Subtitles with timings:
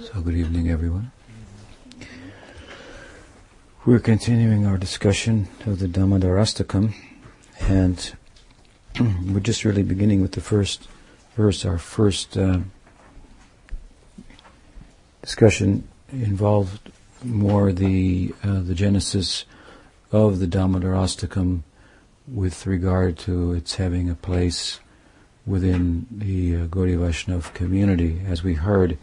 [0.00, 1.10] So, good evening, everyone.
[3.84, 6.94] We're continuing our discussion of the Damodarastakam,
[7.60, 8.12] and
[9.00, 10.86] we're just really beginning with the first
[11.34, 11.64] verse.
[11.64, 12.60] Our first uh,
[15.20, 16.92] discussion involved
[17.24, 19.46] more the uh, the genesis
[20.12, 21.62] of the Damodarastakam
[22.28, 24.78] with regard to its having a place
[25.44, 28.20] within the uh, Gaudiya Vaishnava community.
[28.28, 28.96] As we heard,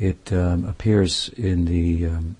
[0.00, 2.36] it um, appears in the um,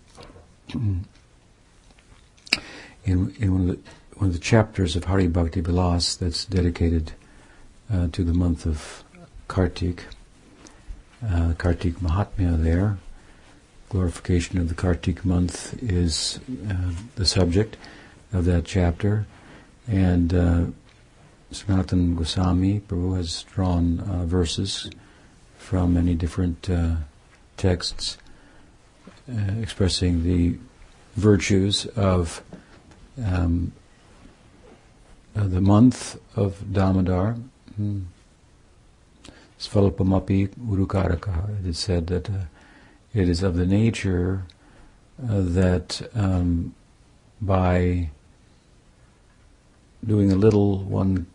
[3.04, 3.78] in, in one, of the,
[4.16, 7.12] one of the chapters of Hari Bhakti that's dedicated
[7.92, 9.04] uh, to the month of
[9.48, 10.04] Kartik.
[11.26, 12.98] Uh, Kartik Mahatmya there.
[13.90, 17.76] Glorification of the Kartik month is uh, the subject
[18.32, 19.26] of that chapter.
[19.86, 20.64] And uh,
[21.50, 24.88] Sanatan Goswami Prabhu has drawn uh, verses
[25.58, 26.94] from many different uh,
[27.60, 28.16] texts
[29.30, 30.56] uh, expressing the
[31.14, 32.42] virtues of
[33.22, 33.72] um,
[35.36, 37.36] uh, the month of Damodar.
[37.76, 38.04] Hmm.
[39.58, 41.60] Urukaraka.
[41.60, 42.44] It is said that uh,
[43.12, 44.44] it is of the nature
[45.22, 46.74] uh, that um,
[47.42, 48.08] by
[50.02, 51.26] doing a little one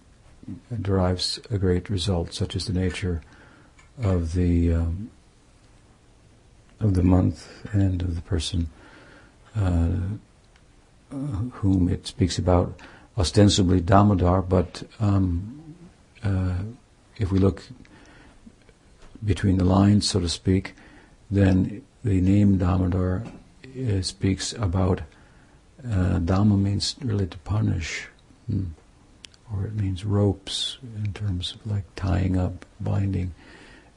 [0.81, 3.21] derives a great result, such as the nature
[4.01, 5.11] of the um,
[6.79, 8.69] of the month and of the person
[9.55, 9.89] uh,
[11.09, 12.79] whom it speaks about,
[13.17, 15.75] ostensibly Damodar, but um,
[16.23, 16.57] uh,
[17.17, 17.63] if we look
[19.23, 20.73] between the lines, so to speak,
[21.31, 25.01] then the name Damodar uh, speaks about
[25.89, 28.07] uh, Dama means really to punish.
[28.47, 28.65] Hmm
[29.53, 33.33] or it means ropes in terms of like tying up, binding.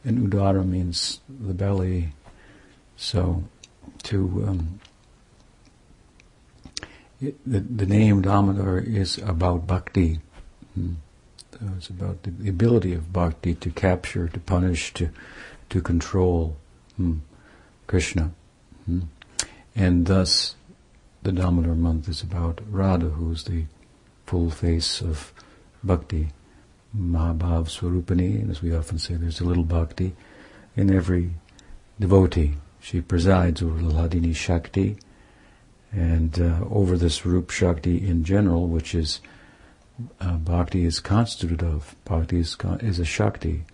[0.05, 2.11] And udara means the belly.
[2.99, 3.45] So
[4.03, 4.81] to um,
[7.21, 10.19] it, the, the name Damodar is about bhakti.
[10.75, 10.95] Hmm.
[11.53, 15.11] So it's about the, ability of bhakti to capture, to punish, to
[15.71, 16.57] to control
[16.97, 17.19] hmm.
[17.87, 18.33] Krishna.
[18.85, 19.03] Hmm.
[19.77, 20.57] And thus
[21.23, 23.65] the Damodar month is about Radha, who's the
[24.27, 25.33] full face of
[25.85, 26.31] bhakti,
[26.97, 30.17] Mahabhav Swarupani, and as we often say, there's a little bhakti
[30.77, 31.31] in every
[32.01, 32.55] devotee.
[32.81, 34.97] She presides over Hladini Shakti
[35.93, 39.21] and uh, over this Rup Shakti in general, which is
[40.21, 41.97] uh, bhakti is constituted of.
[42.05, 43.65] Bhakti is, con- is a Shakti.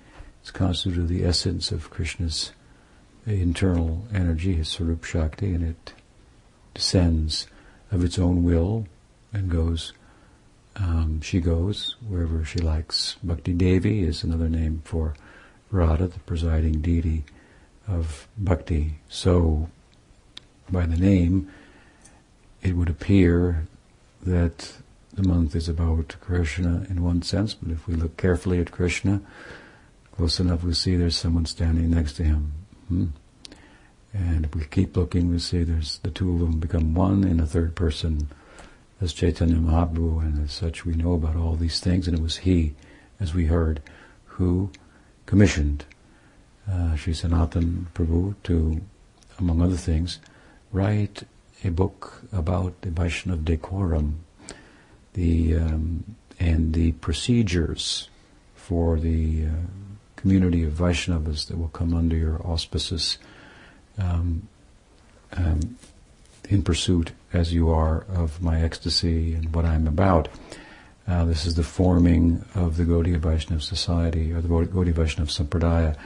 [0.40, 2.52] It's constituted of the essence of Krishna's
[3.26, 5.92] internal energy, his Swarup Shakti, and it
[6.74, 7.46] descends
[7.90, 8.86] of its own will
[9.32, 9.92] and goes
[10.76, 13.16] um, she goes wherever she likes.
[13.22, 15.14] Bhakti Devi is another name for
[15.70, 17.24] Radha, the presiding deity
[17.86, 18.98] of bhakti.
[19.08, 19.68] So,
[20.70, 21.50] by the name,
[22.62, 23.66] it would appear
[24.22, 24.72] that
[25.12, 29.20] the month is about Krishna in one sense, but if we look carefully at Krishna,
[30.16, 32.52] close enough we see there's someone standing next to him.
[32.88, 33.06] Hmm?
[34.12, 37.40] And if we keep looking, we see there's the two of them become one in
[37.40, 38.28] a third person
[39.00, 42.38] as Chaitanya Mahaprabhu, and as such we know about all these things, and it was
[42.38, 42.74] he,
[43.20, 43.82] as we heard,
[44.24, 44.70] who
[45.26, 45.84] commissioned
[46.70, 48.80] uh, Sri Sanatan Prabhu to,
[49.38, 50.18] among other things,
[50.72, 51.24] write
[51.62, 54.20] a book about the Vaishnav decorum,
[55.14, 58.08] the um, and the procedures
[58.54, 59.50] for the uh,
[60.16, 63.18] community of Vaishnavas that will come under your auspices
[63.98, 64.48] um,
[65.32, 65.76] um,
[66.48, 70.28] in pursuit as you are of my ecstasy and what I'm about.
[71.06, 75.96] Uh, this is the forming of the Gaudiya Vaishnava Society or the Gaudiya Vaishnava Sampradaya.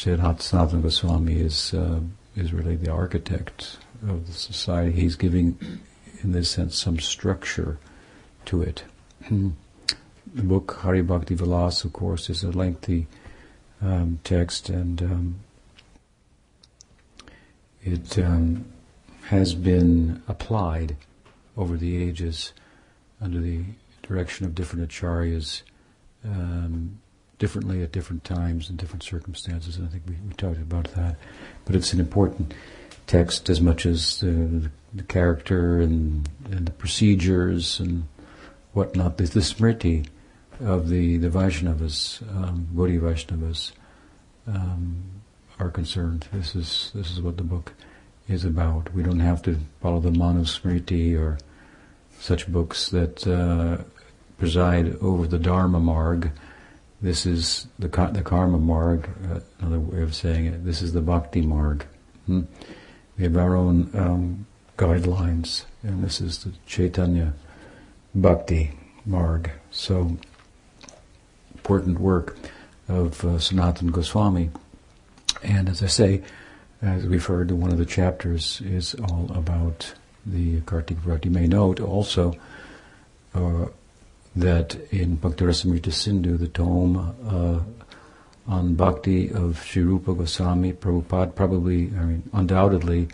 [0.00, 2.00] Sanatana Goswami is uh,
[2.34, 3.76] is really the architect
[4.08, 4.92] of the society.
[4.92, 5.58] He's giving,
[6.22, 7.78] in this sense, some structure
[8.46, 8.84] to it.
[9.28, 9.52] the
[10.42, 13.08] book Hari Bhakti Vilas, of course, is a lengthy
[13.82, 15.40] um, text, and um,
[17.82, 18.64] it um,
[19.24, 20.96] has been applied
[21.58, 22.54] over the ages
[23.20, 23.64] under the
[24.00, 25.60] direction of different acharyas
[26.24, 27.00] um,
[27.40, 29.80] differently at different times and different circumstances.
[29.82, 31.16] I think we, we talked about that.
[31.64, 32.54] But it's an important
[33.08, 38.06] text as much as the, the character and, and the procedures and
[38.74, 39.16] whatnot.
[39.16, 40.06] The, the smriti
[40.60, 43.72] of the, the Vaishnavas, um, Vaishnavas,
[44.46, 45.02] um,
[45.58, 46.28] are concerned.
[46.32, 47.72] This is this is what the book
[48.28, 48.94] is about.
[48.94, 51.38] We don't have to follow the Manusmriti or
[52.18, 53.82] such books that uh,
[54.38, 56.30] preside over the Dharma Marg
[57.02, 59.08] this is the the karma marg.
[59.30, 60.64] Uh, another way of saying it.
[60.64, 61.86] This is the bhakti marg.
[62.26, 62.42] Hmm?
[63.16, 67.34] We have our own um, guidelines, and this is the Chaitanya
[68.14, 68.70] Bhakti
[69.04, 69.50] Marg.
[69.70, 70.16] So
[71.54, 72.38] important work
[72.88, 74.50] of uh, Sanatana Goswami.
[75.42, 76.22] And as I say,
[76.80, 79.92] as we've heard, one of the chapters is all about
[80.24, 81.28] the Kartika Bhakti.
[81.28, 82.34] You may note also
[83.34, 83.66] uh,
[84.36, 86.96] that in Bhakti Rasamrita Sindhu, the tome
[87.26, 87.60] uh,
[88.50, 93.08] on Bhakti of Sri Rupa Goswami, Prabhupada, probably, I mean, undoubtedly,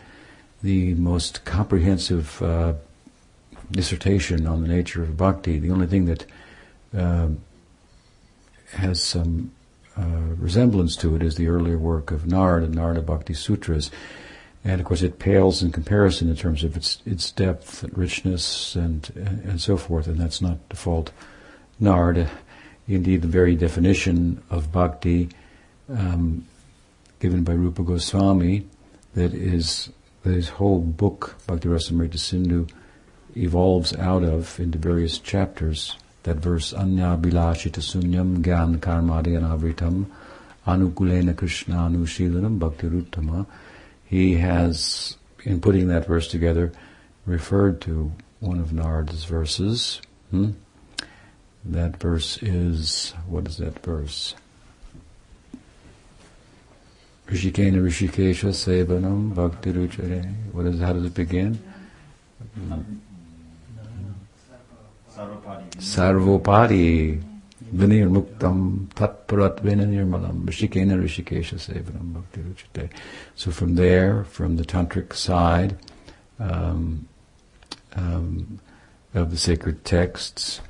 [0.63, 2.75] the most comprehensive uh,
[3.71, 5.59] dissertation on the nature of bhakti.
[5.59, 6.25] The only thing that
[6.97, 7.29] uh,
[8.73, 9.53] has some
[9.97, 10.05] uh,
[10.39, 13.91] resemblance to it is the earlier work of Narada, Narada Bhakti Sutras.
[14.67, 18.75] And of course, it pales in comparison in terms of its its depth, and richness,
[18.75, 20.09] and and so forth.
[20.09, 21.13] And that's not the fault
[21.79, 22.29] Narada.
[22.89, 25.29] Indeed, the very definition of bhakti
[25.89, 26.47] um,
[27.21, 28.67] given by Rupa Goswami,
[29.15, 29.91] that is
[30.25, 32.67] that his whole book, Bhakti Rasamrita Sindhu,
[33.37, 35.97] evolves out of into various chapters.
[36.25, 40.07] That verse, Anya Bilashita Sunyam Gyan Karmadi Anavritam
[40.67, 43.47] Anukulena Krishna Anushilanam Bhakti Ruttama.
[44.07, 46.73] He has, in putting that verse together,
[47.25, 50.01] referred to one of Narada's verses.
[50.31, 50.51] Hmm?
[51.65, 54.35] That verse is, what is that verse?
[57.27, 60.33] Rishikena Rishikesha Sevanam Bhakti Ruchare.
[60.53, 61.59] What is, how does it begin?
[65.11, 67.23] Sarvopadi Vinir
[67.77, 68.79] Vinirmalam
[70.45, 72.91] Rishikena Rishikesha Sevanam Bhakti Ruchate.
[73.35, 75.79] So from there, from the tantric side
[76.39, 77.09] um,
[77.95, 78.61] um,
[79.15, 80.61] of the sacred texts,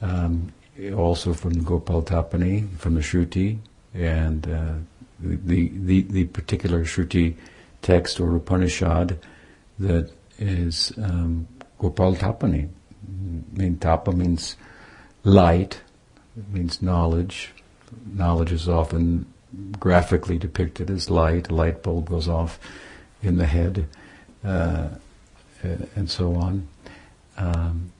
[0.00, 0.52] um,
[0.94, 3.58] also from Gopal Tapani, from the Shruti,
[3.94, 4.74] and uh,
[5.20, 7.36] the, the, the particular Shruti
[7.82, 9.18] text or Upanishad
[9.78, 11.46] that is um,
[11.78, 12.68] Gopal Tapani.
[12.68, 14.56] I mean, Tapa means
[15.24, 15.80] light,
[16.36, 17.52] it means knowledge.
[18.06, 19.26] Knowledge is often
[19.78, 21.50] graphically depicted as light.
[21.50, 22.58] A light bulb goes off
[23.22, 23.86] in the head,
[24.44, 24.88] uh,
[25.62, 26.68] and so on.
[27.36, 27.92] Um,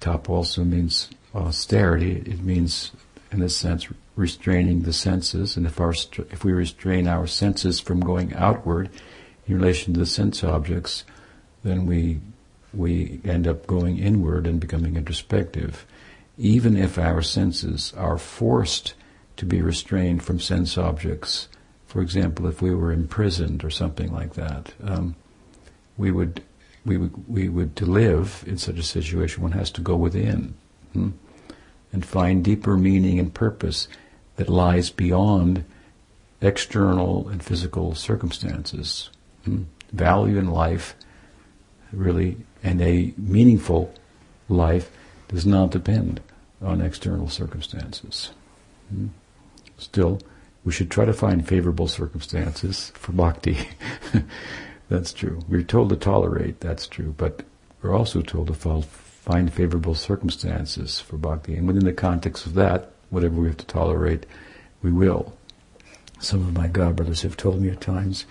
[0.00, 2.16] tapa also means austerity.
[2.26, 2.92] It means,
[3.30, 5.94] in a sense, restraining the senses, and if our
[6.30, 8.90] if we restrain our senses from going outward
[9.46, 11.04] in relation to the sense objects,
[11.62, 12.20] then we
[12.74, 15.86] we end up going inward and becoming introspective.
[16.40, 18.94] Even if our senses are forced
[19.36, 21.48] to be restrained from sense objects,
[21.86, 25.14] for example, if we were imprisoned or something like that, um,
[25.96, 26.42] we would
[26.86, 29.42] we would we would to live in such a situation.
[29.42, 30.54] One has to go within.
[30.94, 31.10] Hmm?
[31.92, 33.88] and find deeper meaning and purpose
[34.36, 35.64] that lies beyond
[36.40, 39.10] external and physical circumstances.
[39.44, 39.64] Hmm?
[39.92, 40.94] Value in life,
[41.92, 43.92] really, and a meaningful
[44.48, 44.90] life
[45.28, 46.20] does not depend
[46.62, 48.30] on external circumstances.
[48.90, 49.08] Hmm?
[49.78, 50.20] Still,
[50.64, 53.68] we should try to find favorable circumstances for bhakti.
[54.88, 55.40] that's true.
[55.48, 57.42] We're told to tolerate, that's true, but
[57.80, 61.56] we're also told to find favorable circumstances for bhakti.
[61.56, 64.26] And within the context of that, whatever we have to tolerate,
[64.82, 65.32] we will.
[66.18, 68.26] Some of my god brothers have told me at times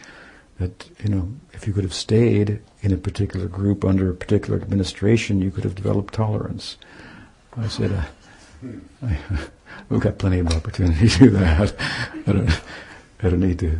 [0.59, 4.59] that, you know, if you could have stayed in a particular group under a particular
[4.59, 6.77] administration, you could have developed tolerance.
[7.57, 8.03] I said, uh,
[9.89, 11.75] we've got plenty of opportunity to do that.
[12.27, 12.61] I don't,
[13.21, 13.79] I don't need to.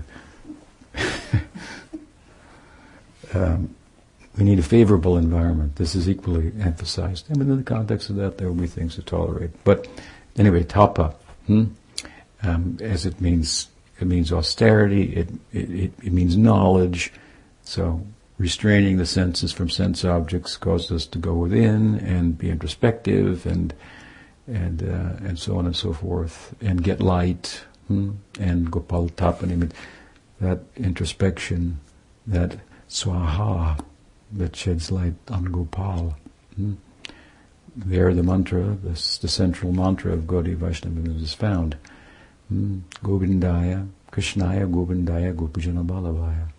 [3.34, 3.76] um,
[4.38, 5.76] we need a favorable environment.
[5.76, 7.30] This is equally emphasized.
[7.30, 9.52] And within the context of that, there will be things to tolerate.
[9.64, 9.88] But
[10.38, 11.16] anyway, tapa,
[11.48, 11.66] hmm?
[12.44, 13.68] um, as it means,
[14.00, 15.16] it means austerity.
[15.16, 17.12] It, it it means knowledge.
[17.64, 18.06] So
[18.38, 23.74] restraining the senses from sense objects causes us to go within and be introspective and
[24.50, 28.12] and uh, and so on and so forth and get light hmm?
[28.40, 29.72] and gopal tapani.
[30.42, 31.80] That introspection,
[32.26, 32.58] that
[32.90, 33.84] swaha
[34.32, 36.18] that sheds light on Gopal.
[36.56, 36.74] Hmm?
[37.76, 38.90] There, the mantra, the,
[39.22, 41.78] the central mantra of Gaudiya Vaishnavism is found.
[42.50, 42.80] Hmm?
[43.04, 46.50] Govindaya, Krishnaya, Govindaya, Gopijana Vallabhaya.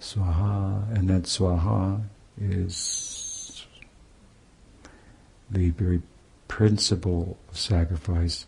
[0.00, 2.02] Swaha, and that Swaha
[2.40, 3.66] is
[5.50, 6.02] the very
[6.52, 8.44] principle of sacrifice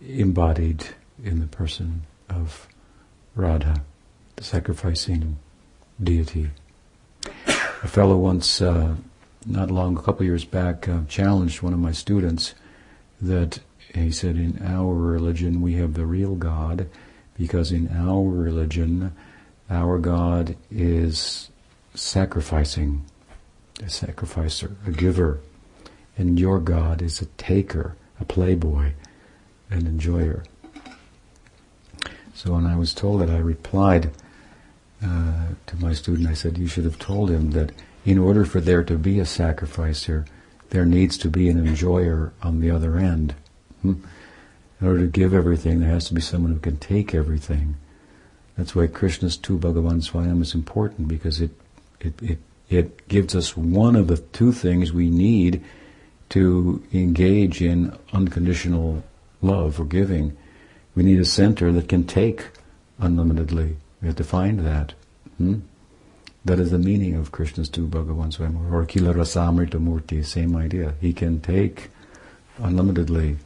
[0.00, 0.86] embodied
[1.24, 2.68] in the person of
[3.34, 3.82] Radha,
[4.36, 5.36] the sacrificing
[6.00, 6.50] deity.
[7.82, 8.94] A fellow once, uh,
[9.44, 12.54] not long, a couple years back, uh, challenged one of my students
[13.20, 13.58] that
[13.92, 16.88] he said, in our religion we have the real God,
[17.36, 19.12] because in our religion,
[19.68, 21.50] our God is
[21.96, 23.04] sacrificing,
[23.84, 25.40] a sacrificer, a giver,
[26.18, 28.92] and your God is a taker, a playboy,
[29.70, 30.44] an enjoyer.
[32.34, 34.10] So when I was told that, I replied
[35.02, 37.72] uh, to my student, I said, you should have told him that
[38.04, 40.26] in order for there to be a sacrificer,
[40.70, 43.34] there needs to be an enjoyer on the other end.
[43.82, 43.94] Hmm?
[44.80, 47.76] In order to give everything, there has to be someone who can take everything.
[48.56, 51.50] That's why Krishnastu Bhagavan Swayam is important because it,
[52.00, 55.64] it, it, it gives us one of the two things we need
[56.30, 59.02] to engage in unconditional
[59.40, 60.36] love or giving.
[60.94, 62.48] We need a center that can take
[63.00, 63.76] unlimitedly.
[64.00, 64.94] We have to find that.
[65.38, 65.60] Hmm?
[66.44, 70.94] That is the meaning of Krishnastu Bhagavan Swayam or Kila Rasamrita Murti, same idea.
[71.00, 71.90] He can take
[72.58, 73.36] unlimitedly.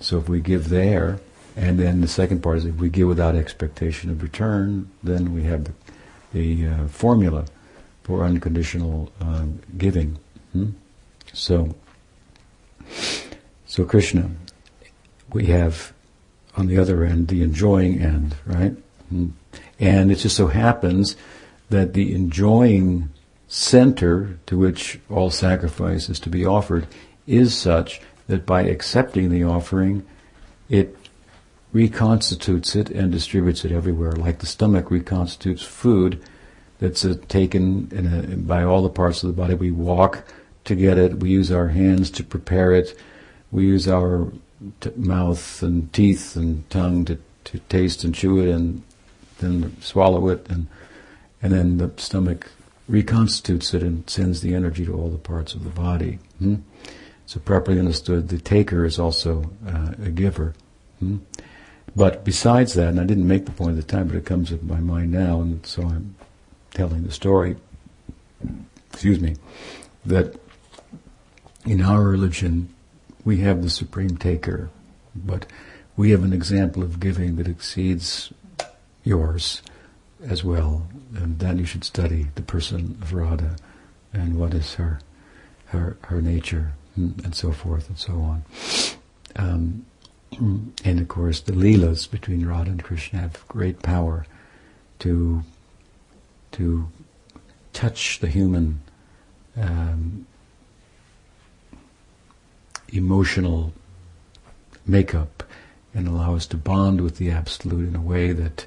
[0.00, 1.20] So if we give there,
[1.56, 5.44] and then the second part is if we give without expectation of return, then we
[5.44, 5.72] have the,
[6.32, 7.44] the uh, formula
[8.02, 10.18] for unconditional um, giving.
[10.52, 10.70] Hmm?
[11.32, 11.74] So,
[13.66, 14.30] so Krishna,
[15.32, 15.92] we have
[16.56, 18.74] on the other end the enjoying end, right?
[19.80, 21.16] And it just so happens
[21.70, 23.08] that the enjoying
[23.48, 26.86] center to which all sacrifice is to be offered
[27.26, 30.04] is such that by accepting the offering,
[30.68, 30.96] it
[31.72, 36.22] reconstitutes it and distributes it everywhere, like the stomach reconstitutes food
[36.78, 39.54] that's uh, taken a, by all the parts of the body.
[39.54, 40.24] We walk
[40.64, 41.18] to get it.
[41.18, 42.96] We use our hands to prepare it.
[43.50, 44.32] We use our
[44.80, 48.82] t- mouth and teeth and tongue to, to taste and chew it and
[49.38, 50.68] then swallow it and
[51.42, 52.48] and then the stomach
[52.88, 56.18] reconstitutes it and sends the energy to all the parts of the body.
[56.38, 56.56] Hmm?
[57.26, 60.54] So properly understood, the taker is also uh, a giver.
[61.00, 61.18] Hmm?
[61.96, 64.50] But besides that, and I didn't make the point at the time, but it comes
[64.50, 66.14] to my mind now, and so I'm
[66.72, 67.56] telling the story.
[68.92, 69.36] Excuse me,
[70.06, 70.36] that
[71.64, 72.72] in our religion
[73.24, 74.70] we have the supreme taker,
[75.14, 75.46] but
[75.96, 78.32] we have an example of giving that exceeds
[79.04, 79.62] yours
[80.26, 80.86] as well.
[81.14, 83.56] And then you should study the person of Radha
[84.12, 85.00] and what is her
[85.66, 88.44] her her nature and so forth and so on.
[89.36, 89.86] Um,
[90.84, 94.26] and of course, the leelas between Radha and Krishna have great power
[95.00, 95.42] to
[96.52, 96.88] to
[97.72, 98.80] touch the human
[99.56, 100.26] um,
[102.92, 103.72] emotional
[104.86, 105.42] makeup
[105.94, 108.66] and allow us to bond with the absolute in a way that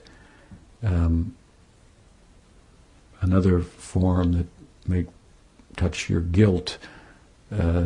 [0.84, 1.36] um,
[3.22, 4.48] another form that
[4.88, 5.06] may
[5.76, 6.78] touch your guilt
[7.52, 7.86] uh,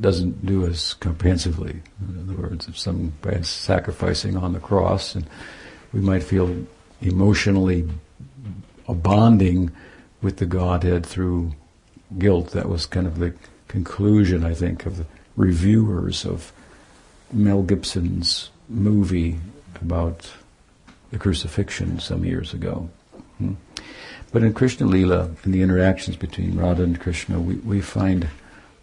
[0.00, 1.82] doesn't do as comprehensively.
[2.00, 5.26] In other words, if somebody's sacrificing on the cross, and
[5.92, 6.64] we might feel
[7.00, 7.88] emotionally
[8.88, 9.70] a bonding
[10.20, 11.52] with the Godhead through
[12.18, 12.50] guilt.
[12.50, 13.34] That was kind of the
[13.72, 16.52] conclusion, I think, of the reviewers of
[17.32, 19.38] Mel Gibson's movie
[19.80, 20.30] about
[21.10, 22.90] the crucifixion some years ago.
[23.38, 23.54] Hmm.
[24.30, 28.28] But in Krishna Lila, in the interactions between Radha and Krishna, we, we find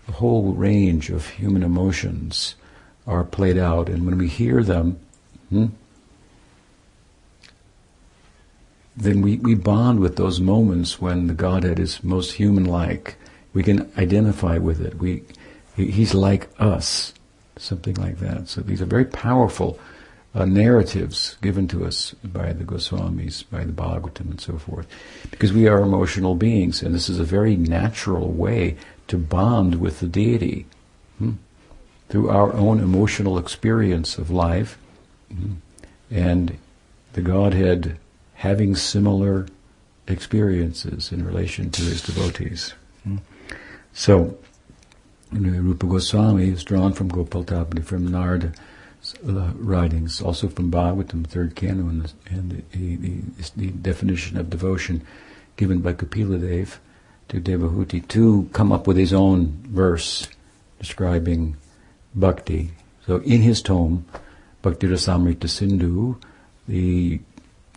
[0.07, 2.55] a whole range of human emotions
[3.05, 3.89] are played out.
[3.89, 4.99] And when we hear them,
[5.49, 5.67] hmm,
[8.97, 13.17] then we, we bond with those moments when the Godhead is most human-like.
[13.53, 14.95] We can identify with it.
[14.95, 15.23] We,
[15.75, 17.13] he's like us,
[17.57, 18.47] something like that.
[18.47, 19.79] So these are very powerful
[20.35, 24.87] uh, narratives given to us by the Goswamis, by the Bhagavatam, and so forth,
[25.31, 28.77] because we are emotional beings, and this is a very natural way
[29.07, 30.67] to bond with the deity
[31.17, 31.31] hmm?
[32.09, 34.77] through our own emotional experience of life,
[35.29, 35.53] hmm?
[36.11, 36.57] and
[37.13, 37.97] the Godhead
[38.35, 39.47] having similar
[40.07, 42.73] experiences in relation to his devotees.
[43.03, 43.17] Hmm?
[43.93, 44.37] So,
[45.31, 48.53] Rupa Goswami is drawn from Gopal Tapani, from Narada
[49.27, 52.11] uh, writings, also from Bhagavatam, third canto, and
[52.51, 53.21] the, the,
[53.55, 55.05] the, definition of devotion
[55.55, 56.79] given by Kapila Dev
[57.29, 60.27] to Devahuti to come up with his own verse
[60.79, 61.55] describing
[62.15, 62.71] bhakti.
[63.05, 64.05] So in his tome,
[64.61, 66.19] Bhakti Rasamrita Sindhu,
[66.67, 67.21] the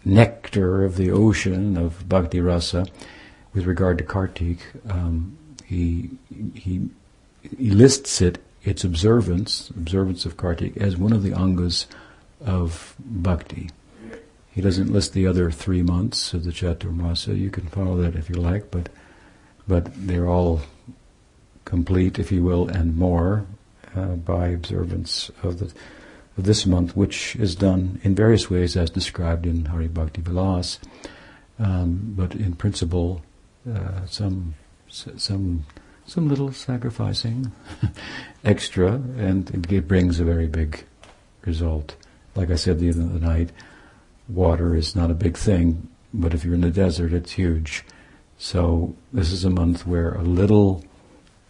[0.04, 2.86] nectar of the ocean of bhakti rasa,
[3.54, 5.36] with regard to Kartik, um,
[5.72, 6.10] he,
[6.54, 6.88] he,
[7.56, 11.86] he lists it its observance, observance of Kartik, as one of the angas
[12.44, 13.70] of bhakti.
[14.52, 17.36] He doesn't list the other three months of the Chaturmasa.
[17.36, 18.88] You can follow that if you like, but
[19.66, 20.60] but they're all
[21.64, 23.46] complete, if you will, and more
[23.96, 25.72] uh, by observance of the
[26.36, 30.78] of this month, which is done in various ways as described in Hari Bhakti Vilas,
[31.58, 33.22] um, but in principle,
[33.70, 34.54] uh, some
[34.92, 35.64] some
[36.04, 37.52] some little sacrificing
[38.44, 40.84] extra, and it brings a very big
[41.44, 41.96] result.
[42.34, 43.50] Like I said the other night,
[44.28, 47.84] water is not a big thing, but if you're in the desert, it's huge.
[48.38, 50.84] So this is a month where a little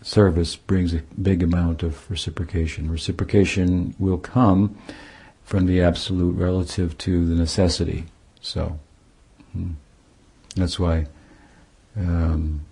[0.03, 2.91] service brings a big amount of reciprocation.
[2.91, 4.77] Reciprocation will come
[5.45, 8.05] from the absolute relative to the necessity.
[8.41, 8.79] So
[9.53, 9.73] hmm.
[10.55, 11.07] that's why
[11.97, 12.65] um,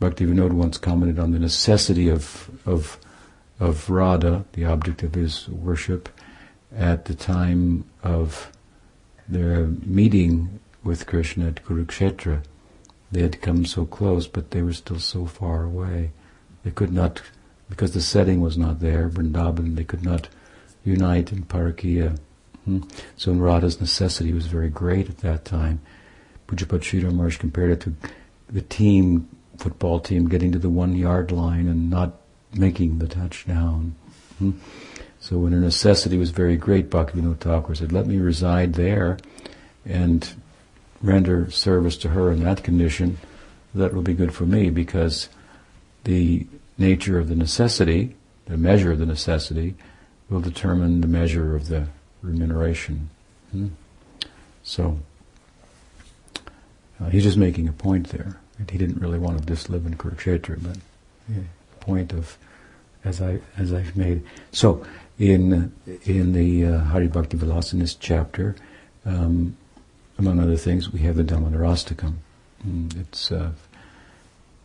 [0.00, 2.98] Bhaktivinoda once commented on the necessity of of
[3.58, 6.08] of Radha, the object of his worship,
[6.74, 8.52] at the time of
[9.28, 12.42] their meeting with Krishna at Kurukshetra.
[13.10, 16.10] They had come so close, but they were still so far away.
[16.64, 17.22] They could not,
[17.70, 20.28] because the setting was not there, Vrindavan, they could not
[20.84, 22.18] unite in Parakiya.
[22.64, 22.82] Hmm.
[23.16, 25.80] So Radha's necessity was very great at that time.
[26.48, 27.94] Pujyapad Sridhar Maharaj compared it to
[28.48, 32.14] the team football team getting to the one yard line and not
[32.54, 33.94] making the touchdown.
[34.38, 34.52] Hmm?
[35.20, 39.18] So when her necessity was very great, Bhaktivinoda Thakur said, let me reside there
[39.84, 40.28] and
[41.02, 43.18] render service to her in that condition.
[43.74, 45.28] That will be good for me because
[46.04, 46.46] the
[46.78, 48.14] nature of the necessity,
[48.46, 49.74] the measure of the necessity,
[50.30, 51.88] will determine the measure of the
[52.22, 53.10] remuneration.
[53.52, 53.68] Hmm?
[54.62, 54.98] So,
[57.00, 58.40] uh, he's just making a point there.
[58.58, 60.78] He didn't really want to just live in Kurukshetra, but
[61.28, 61.42] yeah,
[61.80, 62.38] point of
[63.04, 64.22] as I as I've made.
[64.52, 64.84] So
[65.18, 65.72] in
[66.04, 68.56] in the uh, Hari Bhakti Vilasanist chapter,
[69.04, 69.56] um,
[70.18, 72.14] among other things, we have the Damodarastakam.
[72.66, 73.52] Mm, it's uh,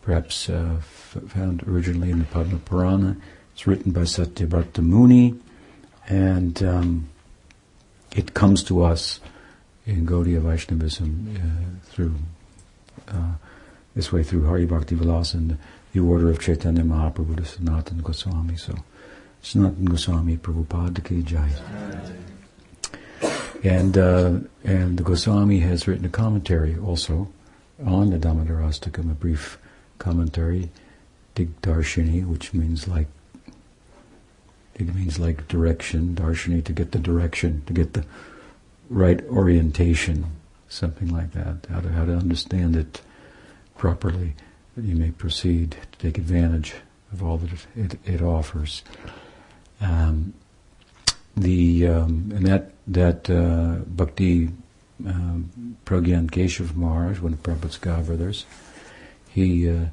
[0.02, 3.18] perhaps uh, f- found originally in the Padma Purana.
[3.54, 5.36] It's written by Satyavrata Muni,
[6.08, 7.10] and um,
[8.16, 9.20] it comes to us
[9.86, 12.16] in Gaudiya Vaishnavism uh, through
[13.08, 13.34] uh,
[13.96, 15.58] this way through Hari Bhakti Vilas and
[15.94, 18.56] the order of Chaitanya Mahaprabhu to Sanatana Goswami.
[18.56, 18.76] So,
[19.44, 21.50] Sanatana Goswami Prabhupada ki jai.
[23.64, 27.28] And, uh, and the Goswami has written a commentary also
[27.86, 29.60] on the Damodarastakam, a brief
[30.00, 30.70] commentary,
[31.36, 33.08] Digdarshini, which means like,
[34.76, 38.06] it means like direction, Darshini, to get the direction, to get the
[38.90, 40.26] right orientation,
[40.70, 43.02] something like that, how to, how to understand it
[43.82, 44.36] properly,
[44.76, 46.76] that you may proceed to take advantage
[47.12, 48.84] of all that it, it offers.
[49.82, 50.36] Um,
[51.36, 54.50] the um, and that that uh, Bhakti
[55.04, 58.44] um, Pragyan Keshav Maharaj, one of Prabhupada's godbrothers,
[59.30, 59.86] he uh,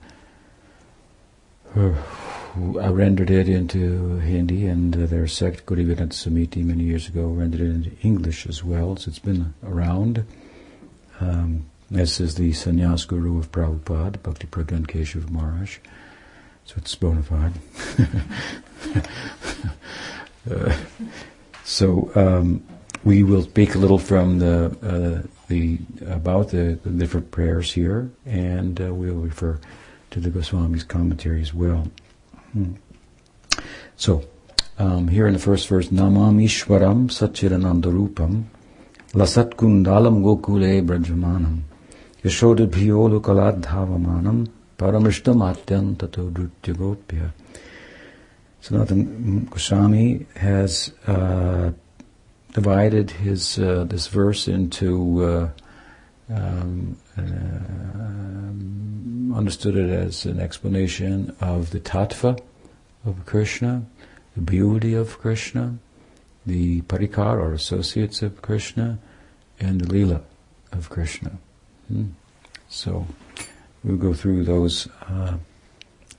[1.74, 7.62] uh, rendered it into Hindi, and uh, their sect, Gaudiya Samiti, many years ago rendered
[7.62, 8.96] it into English as well.
[8.96, 10.26] So it's been around.
[11.20, 15.78] Um, this is the sannyas guru of Prabhupada, Bhakti Pragyan Keshav Maharaj.
[16.66, 17.54] So it's bona fide.
[20.50, 20.76] uh,
[21.64, 22.62] so um,
[23.04, 28.10] we will speak a little from the uh, the about the, the, different prayers here,
[28.26, 29.58] and uh, we'll refer
[30.10, 31.88] to the Goswami's commentary as well.
[32.52, 32.74] Hmm.
[33.96, 34.24] So
[34.78, 38.44] um, here in the first verse, Namam Ishwaram Satchidanandarupam
[39.14, 41.62] Lasat Kundalam Gokule Brajamanam
[42.24, 47.32] Yashodabhyolukaladdhavamanam paramishtamatyantato drutyagopya.
[48.62, 51.72] Sanatana Goswami has uh,
[52.52, 55.48] divided his uh, this verse into uh
[56.30, 62.38] um, uh, um, understood it as an explanation of the tattva
[63.04, 63.84] of Krishna,
[64.34, 65.78] the beauty of Krishna,
[66.44, 68.98] the parikar or associates of Krishna,
[69.58, 70.20] and the lila
[70.72, 71.38] of Krishna.
[71.88, 72.06] Hmm.
[72.68, 73.06] So
[73.82, 75.38] we'll go through those uh,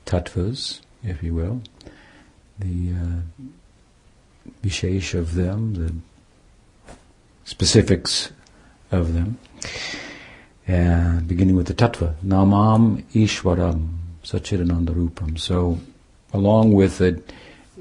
[0.05, 1.61] tattvas, if you will,
[2.57, 3.43] the uh,
[4.63, 6.95] vishesh of them, the
[7.45, 8.31] specifics
[8.91, 9.37] of them.
[10.67, 13.89] And beginning with the tattva, namam ishwaram
[14.23, 15.39] sachidananda rupam.
[15.39, 15.79] So,
[16.33, 17.31] along with it,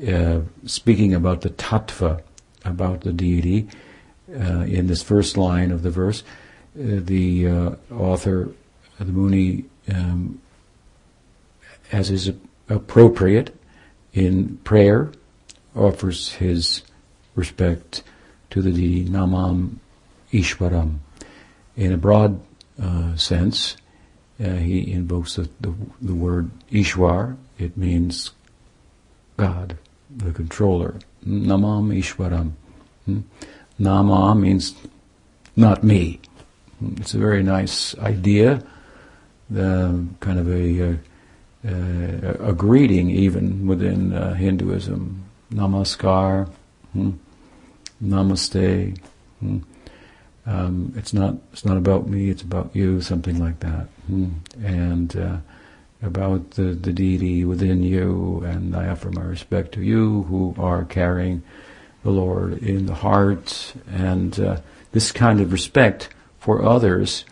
[0.07, 2.23] uh, speaking about the tattva,
[2.65, 3.69] about the deity,
[4.31, 6.48] uh, in this first line of the verse, uh,
[6.79, 8.51] the uh, author,
[8.99, 10.41] the Muni, um,
[11.91, 12.31] as is
[12.69, 13.55] appropriate
[14.13, 15.11] in prayer,
[15.75, 16.83] offers his
[17.35, 18.03] respect
[18.51, 19.77] to the Namam
[20.33, 20.99] Ishwaram.
[21.77, 22.41] In a broad
[22.81, 23.77] uh, sense,
[24.43, 27.37] uh, he invokes the, the, the, word Ishwar.
[27.59, 28.31] It means
[29.37, 29.77] God,
[30.15, 30.97] the controller.
[31.27, 32.53] Namam Ishwaram.
[33.05, 33.21] Hmm?
[33.79, 34.75] Nama means
[35.57, 36.21] not me.
[36.97, 38.63] It's a very nice idea,
[39.55, 40.99] kind of a,
[41.65, 45.25] a, a greeting even within uh, Hinduism.
[45.53, 46.51] Namaskar,
[46.93, 47.13] hmm?
[48.03, 48.99] Namaste.
[49.41, 49.59] Hmm?
[50.47, 52.31] Um, it's not it's not about me.
[52.31, 53.01] It's about you.
[53.01, 53.89] Something like that.
[54.07, 54.29] Hmm?
[54.63, 55.37] And uh,
[56.03, 60.85] about the, the deity within you, and I offer my respect to you who are
[60.85, 61.43] carrying
[62.03, 63.75] the Lord in the heart.
[63.91, 64.61] And uh,
[64.93, 67.25] this kind of respect for others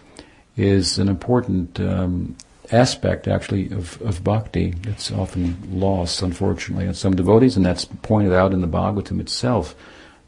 [0.57, 2.37] is an important um,
[2.73, 4.75] aspect, actually, of, of bhakti.
[4.85, 9.75] It's often lost, unfortunately, in some devotees, and that's pointed out in the Bhagavatam itself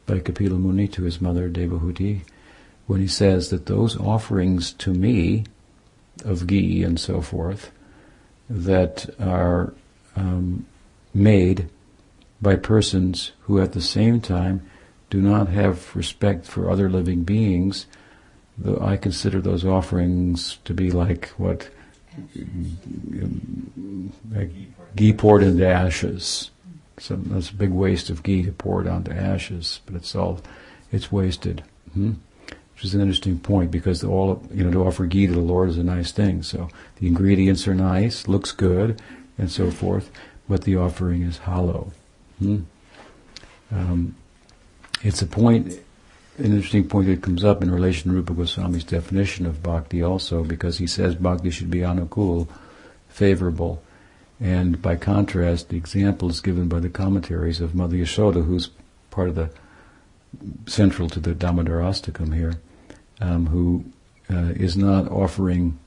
[0.05, 2.21] by Kapila Muni to his mother Devahuti,
[2.87, 5.45] when he says that those offerings to me
[6.25, 7.71] of ghee and so forth
[8.49, 9.73] that are
[10.15, 10.65] um,
[11.13, 11.69] made
[12.41, 14.67] by persons who at the same time
[15.09, 17.85] do not have respect for other living beings,
[18.59, 21.69] though I consider those offerings to be like what
[24.31, 24.51] like
[24.95, 26.51] ghee poured into ashes.
[26.97, 30.41] So that's a big waste of ghee to pour it onto ashes, but it's all
[30.91, 31.63] it's wasted.
[31.93, 32.13] Hmm?
[32.73, 35.69] Which is an interesting point because all you know to offer ghee to the Lord
[35.69, 36.43] is a nice thing.
[36.43, 36.69] So
[36.99, 39.01] the ingredients are nice, looks good,
[39.37, 40.11] and so forth,
[40.47, 41.91] but the offering is hollow.
[42.39, 42.61] Hmm?
[43.71, 44.15] Um,
[45.01, 45.79] it's a point,
[46.39, 50.43] an interesting point that comes up in relation to Rupa Goswami's definition of bhakti also,
[50.43, 52.47] because he says bhakti should be anukul,
[53.09, 53.81] favorable.
[54.39, 58.69] And by contrast, the example is given by the commentaries of Mother Yashoda, who's
[59.11, 59.49] part of the
[60.65, 62.53] central to the Damodarastakam here,
[63.19, 63.83] um, who
[64.31, 65.77] uh, is not offering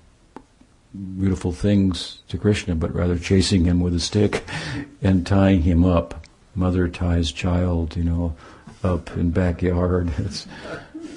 [1.19, 4.45] beautiful things to Krishna, but rather chasing him with a stick
[5.03, 6.27] and tying him up.
[6.55, 8.37] Mother ties child, you know,
[8.83, 10.13] up in backyard.
[10.19, 10.47] It's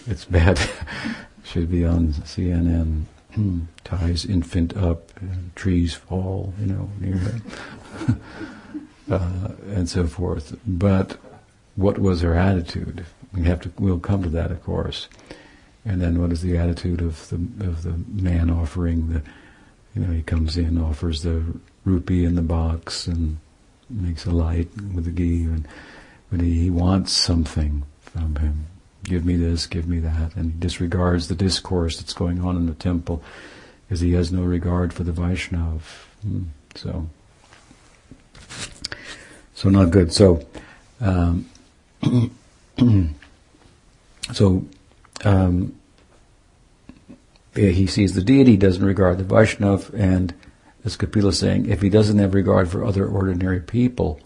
[0.07, 0.59] it's bad.
[1.43, 3.05] Should be on CNN.
[3.83, 5.11] ties infant up,
[5.55, 7.19] trees fall, you know, near
[9.11, 10.57] uh, and so forth.
[10.65, 11.17] But
[11.75, 13.05] what was her attitude?
[13.33, 13.71] We have to.
[13.77, 15.07] We'll come to that, of course.
[15.83, 17.35] And then, what is the attitude of the
[17.67, 19.21] of the man offering the?
[19.93, 21.43] You know, he comes in, offers the
[21.85, 23.37] rupee in the box, and
[23.89, 25.67] makes a light with the ghee, and
[26.31, 28.67] but he, wants something from him
[29.05, 32.65] give me this, give me that, and he disregards the discourse that's going on in
[32.65, 33.23] the temple
[33.87, 35.81] because he has no regard for the Vaishnav.
[36.21, 36.43] Hmm.
[36.73, 37.07] So,
[39.53, 40.11] so not good.
[40.11, 40.45] So,
[40.99, 41.49] um,
[44.33, 44.65] so
[45.23, 45.75] um,
[47.53, 50.33] he sees the deity, doesn't regard the Vaishnav, and
[50.83, 54.19] as Kapila is saying, if he doesn't have regard for other ordinary people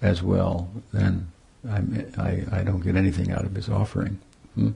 [0.00, 1.32] as well, then
[1.68, 4.18] I, I don't get anything out of his offering.
[4.54, 4.70] Hmm?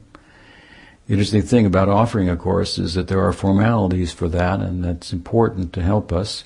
[1.07, 4.85] The interesting thing about offering a course is that there are formalities for that, and
[4.85, 6.45] that's important to help us.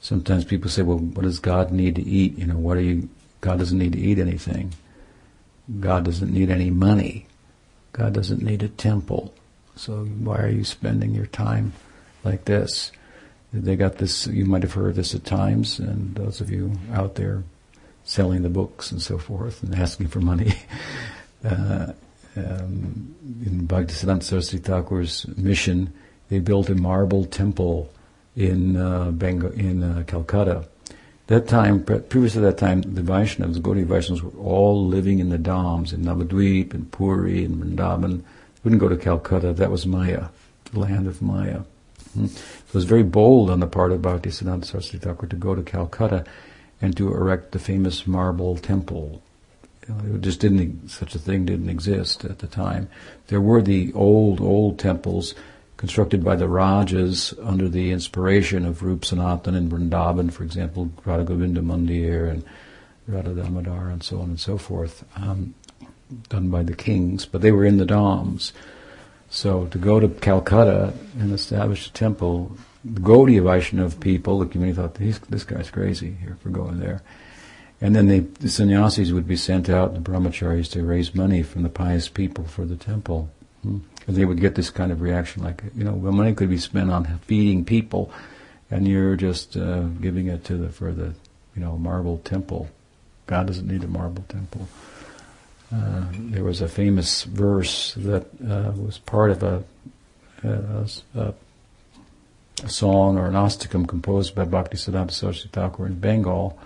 [0.00, 2.36] Sometimes people say, "Well, what does God need to eat?
[2.36, 3.08] You know, what are you?
[3.40, 4.74] God doesn't need to eat anything.
[5.80, 7.26] God doesn't need any money.
[7.92, 9.32] God doesn't need a temple.
[9.76, 11.72] So why are you spending your time
[12.24, 12.92] like this?"
[13.54, 14.26] They got this.
[14.26, 17.44] You might have heard this at times, and those of you out there
[18.04, 20.54] selling the books and so forth and asking for money.
[21.44, 21.92] Uh,
[22.36, 23.14] um,
[23.44, 25.92] in Bhaktisiddhanta Saraswati Thakur's mission,
[26.30, 27.92] they built a marble temple
[28.34, 30.64] in uh, Bengal, in uh, Calcutta.
[31.26, 35.28] That time, previous to that time, the Vaishnavas, the Gaudiya Vaishnavas, were all living in
[35.28, 38.22] the Dhams, in Navadvip, in Puri, in Vrindavan.
[38.62, 39.52] Wouldn't go to Calcutta.
[39.52, 40.28] That was Maya,
[40.72, 41.60] the land of Maya.
[42.14, 42.24] Hmm.
[42.24, 46.24] it was very bold on the part of Bhaktisiddhanta Saraswati Thakur to go to Calcutta
[46.84, 49.22] and to erect the famous marble temple.
[49.88, 52.88] It just didn't, such a thing didn't exist at the time.
[53.28, 55.34] There were the old, old temples
[55.78, 61.24] constructed by the Rajas under the inspiration of Rup Sanatan and Vrindavan, for example, Radha
[61.24, 62.44] Govinda Mandir and
[63.08, 65.54] Radha Damodar and so on and so forth, um,
[66.28, 68.52] done by the kings, but they were in the Dhams.
[69.30, 74.76] So to go to Calcutta and establish a temple the Gaudiya Vaishnava people, the community
[74.76, 77.02] thought, this guy's crazy here for going there.
[77.80, 81.62] And then they, the sannyasis would be sent out, the brahmacharis, to raise money from
[81.62, 83.30] the pious people for the temple.
[83.62, 83.78] Hmm?
[84.06, 86.58] And they would get this kind of reaction like, you know, well, money could be
[86.58, 88.12] spent on feeding people,
[88.70, 91.14] and you're just uh, giving it to the, for the,
[91.56, 92.68] you know, marble temple.
[93.26, 94.68] God doesn't need a marble temple.
[95.72, 99.64] Uh, there was a famous verse that uh, was part of a,
[100.42, 101.34] a, a
[102.62, 106.58] a song or an astakam composed by Bhakti Siddhanta Saraswati Thakur in Bengal,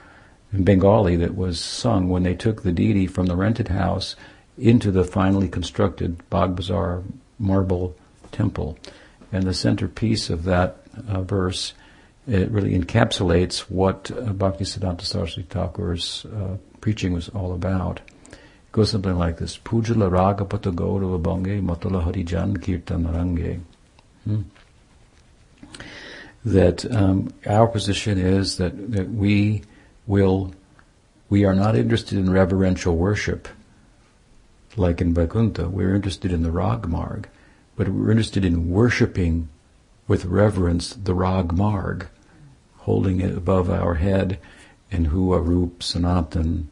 [0.52, 4.14] in Bengali that was sung when they took the deity from the rented house
[4.58, 7.04] into the finally constructed Baghbazar
[7.38, 7.96] marble
[8.32, 8.78] temple.
[9.32, 10.76] And the centerpiece of that
[11.08, 11.74] uh, verse
[12.26, 18.00] it really encapsulates what uh, Bhaktisiddhanta Saraswati Thakur's uh, preaching was all about.
[18.68, 23.61] It goes something like this: Pujala Ragapata Gaurava Bhange Matala Harijan Kirtan Range.
[24.24, 24.42] Hmm?
[26.44, 29.62] That um, our position is that, that we
[30.07, 30.52] will,
[31.28, 33.48] we are not interested in reverential worship,
[34.76, 35.68] like in Vaikuntha.
[35.68, 37.24] We're interested in the Ragmarg,
[37.74, 39.48] but we're interested in worshiping
[40.07, 42.07] with reverence the Ragmarg
[42.78, 44.38] holding it above our head
[44.90, 46.70] in Hua Rup, Sanatan,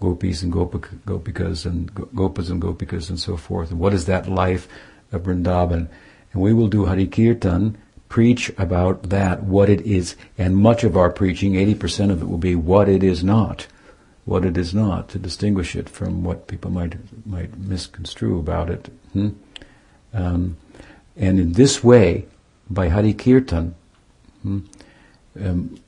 [0.00, 3.70] Gopis and Gopik- Gopikas and Gopas and Gopikas and so forth.
[3.70, 4.68] And what is that life
[5.12, 5.88] of Vrindavan?
[6.32, 7.78] And we will do Hari Kirtan,
[8.08, 12.38] preach about that, what it is, and much of our preaching, 80% of it will
[12.38, 13.66] be what it is not.
[14.24, 18.90] What it is not, to distinguish it from what people might might misconstrue about it.
[19.12, 19.28] Hmm?
[20.12, 20.56] Um,
[21.16, 22.26] and in this way,
[22.68, 23.74] by Hari Kirtan,
[24.42, 24.60] hmm,
[25.40, 25.78] um,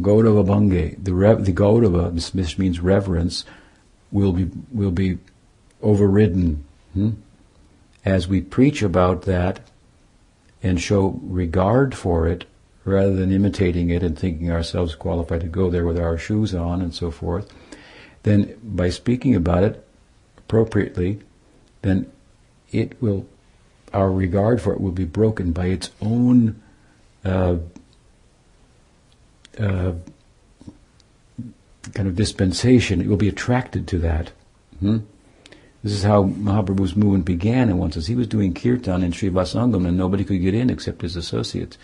[0.00, 3.44] Gaurava Bhange, the, rev, the Gaurava, this, this, means reverence,
[4.10, 5.18] will be, will be
[5.82, 6.64] overridden.
[6.94, 7.10] Hmm?
[8.04, 9.60] As we preach about that
[10.62, 12.44] and show regard for it,
[12.84, 16.80] rather than imitating it and thinking ourselves qualified to go there with our shoes on
[16.80, 17.52] and so forth,
[18.22, 19.86] then by speaking about it
[20.38, 21.20] appropriately,
[21.82, 22.10] then
[22.70, 23.26] it will,
[23.92, 26.60] our regard for it will be broken by its own
[27.24, 27.56] uh,
[29.58, 29.92] uh,
[31.94, 34.32] kind of dispensation, it will be attracted to that.
[34.80, 34.98] Hmm?
[35.82, 38.06] This is how Mahaprabhu's movement began in one sense.
[38.06, 41.78] He was doing kirtan in Sri Srivasangam and nobody could get in except his associates.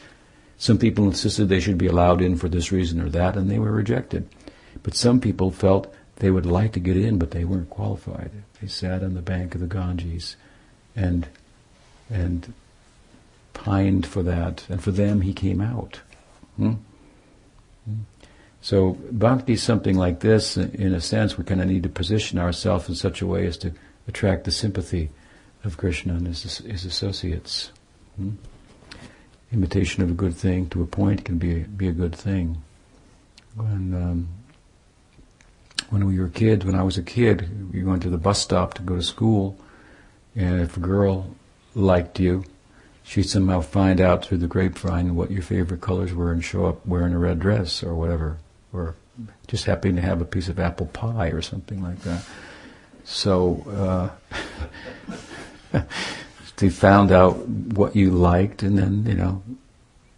[0.59, 3.59] Some people insisted they should be allowed in for this reason or that and they
[3.59, 4.29] were rejected.
[4.83, 8.31] But some people felt they would like to get in but they weren't qualified.
[8.61, 10.37] They sat on the bank of the Ganges
[10.97, 11.29] and
[12.11, 12.53] and
[13.55, 16.01] pined for that and for them he came out.
[16.57, 16.75] Hmm?
[18.63, 20.57] So bhakti is something like this.
[20.57, 23.57] In a sense, we kind of need to position ourselves in such a way as
[23.59, 23.73] to
[24.07, 25.11] attract the sympathy
[25.65, 27.73] of Krishna and his, his associates.
[28.17, 28.31] Hmm?
[29.53, 32.63] Imitation of a good thing to a point can be be a good thing.
[33.55, 34.29] When um,
[35.91, 38.75] when we were kids, when I was a kid, we went to the bus stop
[38.75, 39.59] to go to school,
[40.35, 41.37] and if a girl
[41.75, 42.45] liked you,
[43.03, 46.87] she'd somehow find out through the grapevine what your favorite colors were and show up
[46.87, 48.39] wearing a red dress or whatever,
[48.73, 48.95] or
[49.47, 52.25] just happening to have a piece of apple pie or something like that.
[53.05, 54.11] So
[55.73, 55.83] uh,
[56.57, 59.43] they found out what you liked and then, you know,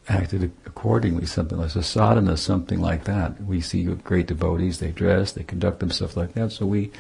[0.09, 3.43] acted accordingly, something like so sadhana, something like that.
[3.43, 6.91] We see great devotees, they dress, they conduct themselves like that, so we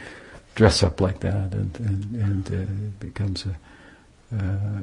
[0.54, 3.56] dress up like that and, and, and uh, it becomes a
[4.32, 4.80] uh,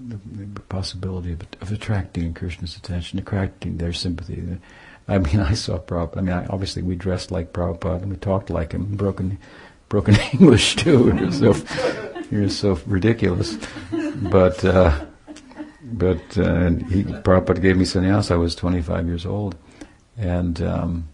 [0.00, 0.18] the,
[0.54, 4.58] the, possibility of, of, attracting Krishna's attention, attracting their sympathy.
[5.08, 6.18] I mean, I saw Prabhupada.
[6.18, 9.38] I mean, I, obviously we dressed like Prabhupada and we talked like him, broken,
[9.88, 11.10] broken English too.
[11.16, 13.56] It was so, you're so ridiculous.
[13.90, 15.06] But, uh,
[15.82, 18.30] but uh, he, Prabhupada gave me sannyas.
[18.30, 19.56] I was 25 years old,
[20.16, 21.08] and um,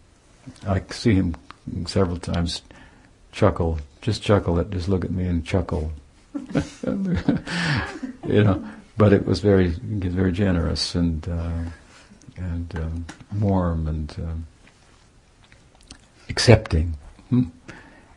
[0.67, 1.35] I see him
[1.87, 2.63] several times
[3.33, 5.93] chuckle, just chuckle at, just look at me and chuckle
[8.27, 8.65] you know,
[8.97, 11.51] but it was very, very generous and uh,
[12.37, 13.07] and um,
[13.41, 14.47] warm and um,
[16.29, 16.97] accepting,
[17.31, 17.45] hmm?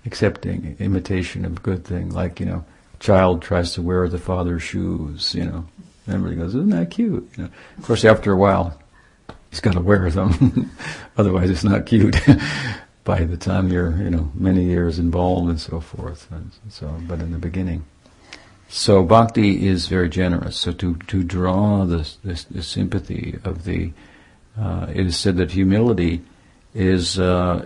[0.05, 2.09] accepting imitation of a good thing.
[2.09, 2.65] Like you know,
[2.99, 5.33] child tries to wear the father's shoes.
[5.33, 5.65] You know,
[6.05, 8.79] and everybody goes, "Isn't that cute?" You know, of course, after a while,
[9.49, 10.71] he's got to wear them,
[11.17, 12.17] otherwise it's not cute.
[13.05, 17.19] By the time you're, you know, many years involved and so forth, and so, but
[17.19, 17.85] in the beginning.
[18.71, 20.55] So bhakti is very generous.
[20.57, 23.91] So to, to draw the, the, the sympathy of the,
[24.59, 26.21] uh, it is said that humility
[26.73, 27.65] is, uh,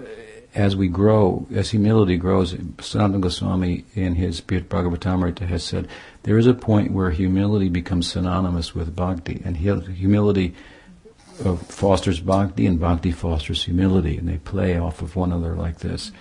[0.53, 5.87] as we grow, as humility grows, Sanatana Goswami in his Bhagavatamrita has said,
[6.23, 10.53] there is a point where humility becomes synonymous with bhakti, and humility
[11.43, 15.79] uh, fosters bhakti, and bhakti fosters humility, and they play off of one another like
[15.79, 16.11] this.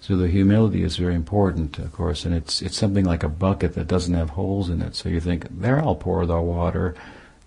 [0.00, 3.74] So the humility is very important, of course, and it's it's something like a bucket
[3.74, 4.96] that doesn't have holes in it.
[4.96, 6.94] So you think, there I'll pour the water,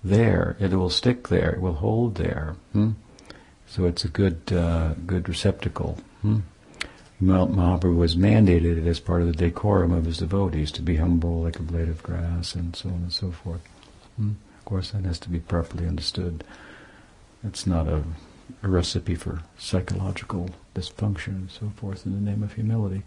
[0.07, 2.55] there it will stick there, it will hold there.
[2.73, 2.91] Hmm?
[3.67, 5.97] So it's a good uh, good receptacle.
[6.21, 6.39] Hmm?
[7.21, 11.57] Mahaprabhu has mandated as part of the decorum of his devotees to be humble like
[11.57, 13.61] a blade of grass and so on and so forth.
[14.17, 14.31] Hmm?
[14.59, 16.43] Of course, that has to be properly understood.
[17.43, 18.03] It's not a
[18.63, 23.03] a recipe for psychological dysfunction and so forth in the name of humility.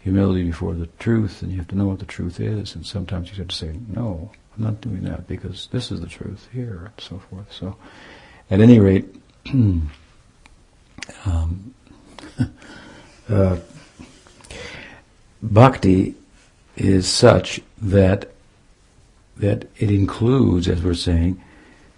[0.00, 3.30] Humility before the truth, and you have to know what the truth is, and sometimes
[3.30, 6.92] you have to say, no, I'm not doing that because this is the truth here,
[6.96, 7.52] and so forth.
[7.52, 7.76] So,
[8.50, 9.06] at any rate,
[9.46, 9.90] um,
[13.28, 13.56] uh,
[15.42, 16.14] bhakti
[16.76, 18.30] is such that
[19.36, 21.42] that it includes, as we're saying,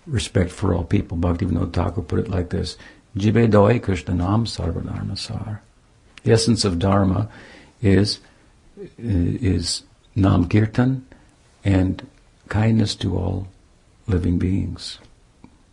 [0.07, 1.19] respect for all people.
[1.19, 2.79] Bhakti Bhaktivinoda Thakur put it like this:
[3.17, 5.63] Jibe doi Krishna nam sarvadharma sar.
[6.23, 7.29] The essence of dharma
[7.83, 8.21] is
[8.99, 9.83] is
[10.15, 11.07] nam kirtan
[11.65, 12.07] and
[12.49, 13.49] kindness to all
[14.07, 14.99] living beings.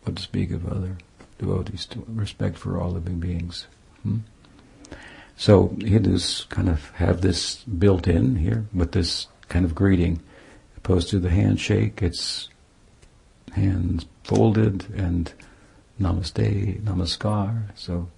[0.03, 0.97] What to speak of other
[1.37, 3.67] devotees, to respect for all living beings.
[4.03, 4.19] Hmm?
[5.35, 10.21] So Hindus kind of have this built in here with this kind of greeting,
[10.77, 12.01] opposed to the handshake.
[12.01, 12.49] It's
[13.53, 15.31] hands folded and
[15.99, 17.63] namaste, namaskar.
[17.75, 18.09] So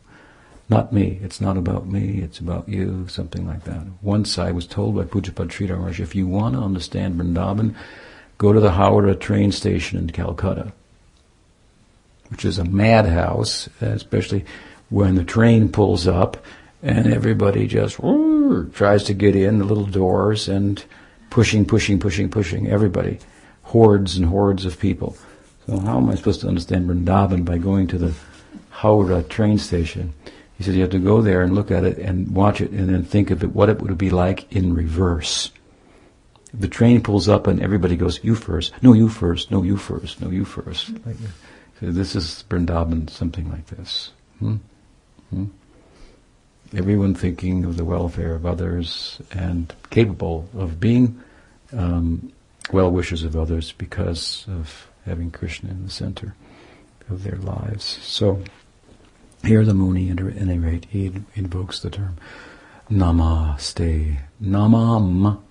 [0.70, 1.20] not me.
[1.22, 2.22] It's not about me.
[2.22, 3.08] It's about you.
[3.08, 3.86] Something like that.
[4.02, 7.76] Once I was told by Pujyapad Sridhar if you want to understand Vrindavan,
[8.38, 10.74] go to the Howrah train station in Calcutta,
[12.30, 14.46] which is a madhouse, especially
[14.90, 16.44] when the train pulls up
[16.84, 20.84] and everybody just whoo, tries to get in the little doors and
[21.30, 22.70] pushing, pushing, pushing, pushing.
[22.70, 23.20] Everybody,
[23.64, 25.18] hordes and hordes of people.
[25.66, 28.14] So how am I supposed to understand Vrindavan by going to the
[28.70, 30.14] Howrah train station?
[30.58, 32.88] He said you have to go there and look at it and watch it and
[32.88, 35.52] then think of it, what it would be like in reverse.
[36.58, 40.22] The train pulls up and everybody goes, you first, no, you first, no, you first,
[40.22, 40.90] no, you first.
[41.06, 41.18] Like,
[41.80, 44.12] so this is Vrindavan, something like this.
[44.40, 44.58] Hmm?
[45.30, 45.46] Hmm?
[46.74, 51.22] everyone thinking of the welfare of others and capable of being
[51.74, 52.32] um,
[52.72, 56.36] well wishers of others because of having Krishna in the center
[57.10, 58.00] of their lives.
[58.02, 58.42] So
[59.44, 62.18] here the Muni, at any rate, he invokes the term
[62.90, 65.42] Namaste, Namam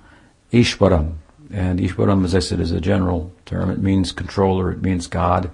[0.55, 1.15] Ishwaram.
[1.53, 3.71] And Ishwaram, as I said, is a general term.
[3.71, 5.51] It means controller, it means God.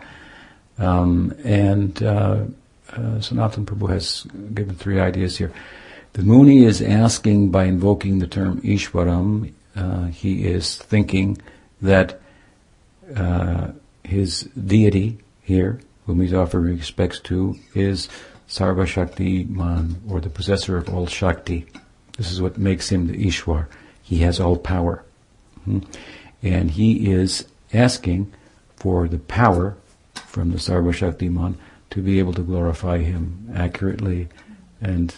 [0.78, 2.44] Um, and uh,
[2.92, 5.52] uh, Prabhu has given three ideas here.
[6.12, 11.40] The Muni is asking by invoking the term Ishwaram, uh, he is thinking
[11.80, 12.20] that
[13.14, 13.68] uh,
[14.02, 18.08] his deity here, whom he's offering respects to, is
[18.48, 21.66] Sarva Shakti Man, or the possessor of all Shakti.
[22.16, 23.68] This is what makes him the Ishwar.
[24.10, 25.04] He has all power.
[25.64, 25.78] Hmm?
[26.42, 28.32] And he is asking
[28.74, 29.76] for the power
[30.14, 31.28] from the Sarva Shakti
[31.90, 34.26] to be able to glorify Him accurately
[34.80, 35.14] and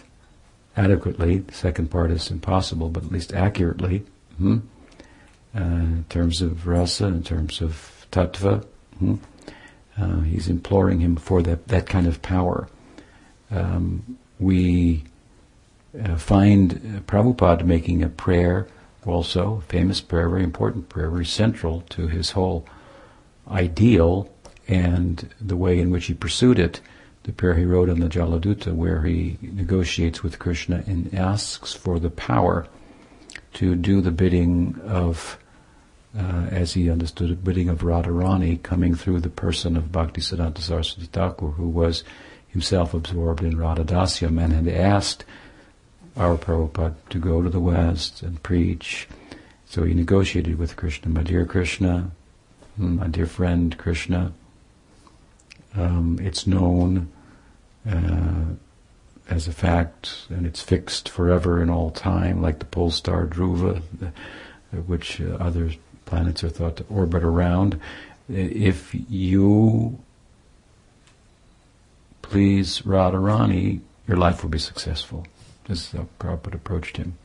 [0.77, 1.39] adequately.
[1.39, 4.05] The second part is impossible, but at least accurately,
[4.37, 4.59] hmm?
[5.57, 8.63] uh, in terms of rasa, in terms of tattva.
[8.99, 9.15] Hmm?
[9.99, 12.69] Uh, he's imploring Him for that, that kind of power.
[13.51, 15.05] Um, we
[15.99, 18.69] uh, find uh, Prabhupada making a prayer
[19.05, 22.67] also, a famous prayer, very important prayer, very central to his whole
[23.51, 24.31] ideal
[24.69, 26.81] and the way in which he pursued it,
[27.25, 31.99] the prayer he wrote in the Jaladuta, where he negotiates with Krishna and asks for
[31.99, 32.67] the power
[33.55, 35.39] to do the bidding of,
[36.17, 41.07] uh, as he understood it, bidding of Radharani coming through the person of Bhaktisiddhanta Saraswati
[41.07, 42.05] Thakur, who was
[42.49, 45.25] himself absorbed in Radhadasyam and had asked
[46.17, 49.09] our Prabhupada to go to the West and preach.
[49.67, 52.11] So he negotiated with Krishna, my dear Krishna,
[52.77, 54.33] my dear friend Krishna,
[55.75, 57.09] um, it's known
[57.89, 58.45] uh,
[59.31, 63.83] as a fact, and it's fixed forever in all time, like the pole star Dhruva,
[64.87, 65.73] which uh, other
[66.05, 67.81] planets are thought to orbit around.
[68.29, 69.99] If you
[72.21, 75.27] please Radharani, your life will be successful.
[75.67, 77.17] This is how Prabhupada approached him.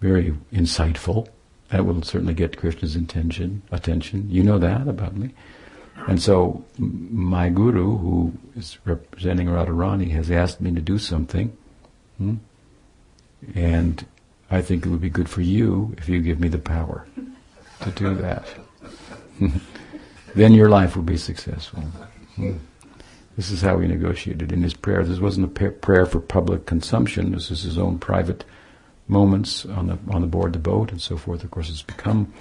[0.00, 1.28] Very insightful.
[1.70, 4.28] That will certainly get Krishna's intention, attention.
[4.30, 5.30] You know that about me.
[6.06, 11.56] And so my guru, who is representing Radharani, has asked me to do something.
[12.18, 12.34] Hmm?
[13.54, 14.04] And
[14.50, 17.06] I think it would be good for you if you give me the power
[17.80, 18.46] to do that.
[20.34, 21.80] then your life will be successful.
[22.36, 22.54] Hmm?
[23.36, 25.04] This is how he negotiated in his prayer.
[25.04, 27.32] This wasn't a prayer for public consumption.
[27.32, 28.44] This is his own private
[29.08, 31.42] moments on the on the board the boat and so forth.
[31.44, 32.32] Of course, it's become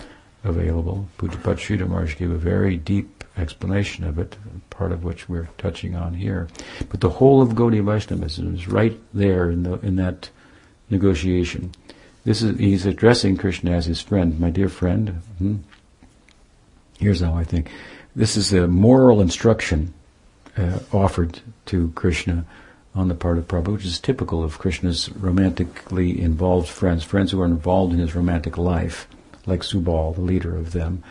[0.43, 1.07] available.
[1.17, 4.37] Pujyapad Sridhar gave a very deep explanation of it,
[4.69, 6.47] part of which we're touching on here.
[6.89, 10.29] But the whole of Gaudiya Vaishnavism is right there in, the, in that
[10.89, 11.71] negotiation.
[12.25, 15.21] This is he's addressing Krishna as his friend, my dear friend.
[15.39, 15.55] Hmm.
[16.99, 17.71] Here's how I think.
[18.15, 19.93] This is a moral instruction
[20.57, 22.45] uh, offered to Krishna
[22.95, 27.41] on the part of Prabhupada, which is typical of Krishna's romantically involved friends, friends who
[27.41, 29.07] are involved in his romantic life,
[29.45, 31.03] like Subal, the leader of them.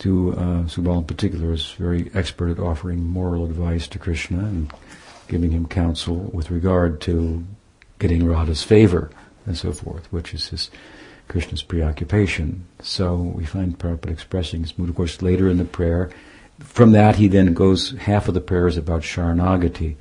[0.00, 4.72] To uh, Subal in particular is very expert at offering moral advice to Krishna and
[5.28, 7.44] giving him counsel with regard to
[8.00, 9.10] getting Radha's favor
[9.46, 10.70] and so forth, which is his
[11.28, 12.66] Krishna's preoccupation.
[12.82, 14.88] So we find Prabhupada expressing his mood.
[14.88, 16.10] Of course, later in the prayer,
[16.60, 19.96] from that he then goes, half of the prayer is about Sharanagati,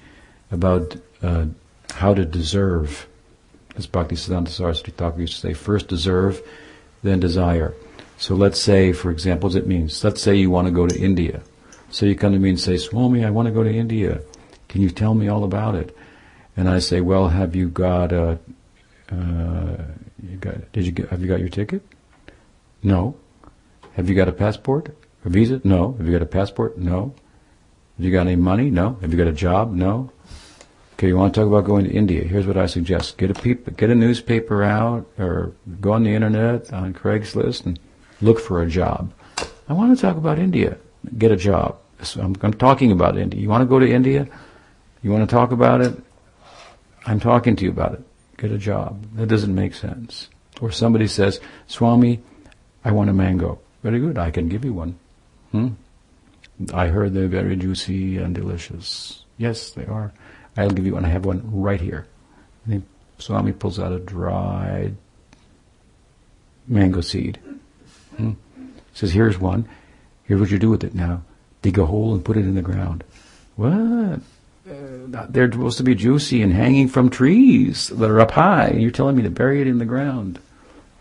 [0.52, 1.46] about uh,
[1.92, 3.08] how to deserve.
[3.76, 6.42] As Bhaktisiddhanta Saraswati Thakur used to say, first deserve,
[7.02, 7.74] then desire.
[8.18, 11.42] So let's say, for example, it means, let's say you want to go to India.
[11.90, 14.22] So you come to me and say, Swami, I want to go to India.
[14.68, 15.96] Can you tell me all about it?
[16.56, 18.40] And I say, well, have you got a,
[19.12, 19.78] uh,
[20.22, 21.84] you got, did you get, have you got your ticket?
[22.82, 23.16] No.
[23.94, 24.96] Have you got a passport?
[25.26, 25.62] A visa?
[25.64, 25.94] No.
[25.94, 26.78] Have you got a passport?
[26.78, 27.14] No.
[27.98, 28.70] Have you got any money?
[28.70, 28.98] No.
[29.02, 29.74] Have you got a job?
[29.74, 30.12] No.
[30.94, 32.24] Okay, you want to talk about going to India?
[32.24, 36.72] Here's what I suggest: get a get a newspaper out, or go on the internet
[36.72, 37.80] on Craigslist and
[38.22, 39.14] look for a job.
[39.68, 40.78] I want to talk about India.
[41.18, 41.78] Get a job.
[42.02, 43.40] So I'm, I'm talking about India.
[43.40, 44.28] You want to go to India?
[45.02, 45.94] You want to talk about it?
[47.06, 48.04] I'm talking to you about it.
[48.38, 49.06] Get a job.
[49.16, 50.30] That doesn't make sense.
[50.62, 52.22] Or somebody says, Swami,
[52.86, 53.60] I want a mango.
[53.84, 54.98] Very good, I can give you one.
[55.54, 55.70] Hmm?
[56.74, 59.24] I heard they're very juicy and delicious.
[59.38, 60.12] Yes, they are.
[60.58, 61.06] I'll give you one.
[61.06, 62.08] I have one right here.
[62.66, 62.84] And
[63.20, 64.96] Swami pulls out a dried
[66.68, 67.40] mango seed.
[68.18, 68.32] Hmm?
[68.94, 69.68] Says, here's one.
[70.24, 71.22] Here's what you do with it now.
[71.62, 73.04] Dig a hole and put it in the ground.
[73.56, 74.20] What?
[74.70, 78.72] Uh, they're supposed to be juicy and hanging from trees that are up high.
[78.72, 80.40] You're telling me to bury it in the ground.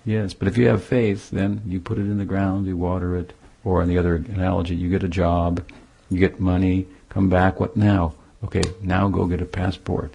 [0.04, 3.16] Yes, but if you have faith, then you put it in the ground, you water
[3.16, 3.32] it.
[3.64, 5.64] Or in the other analogy, you get a job,
[6.10, 8.14] you get money, come back, what now?
[8.44, 10.12] Okay, now go get a passport.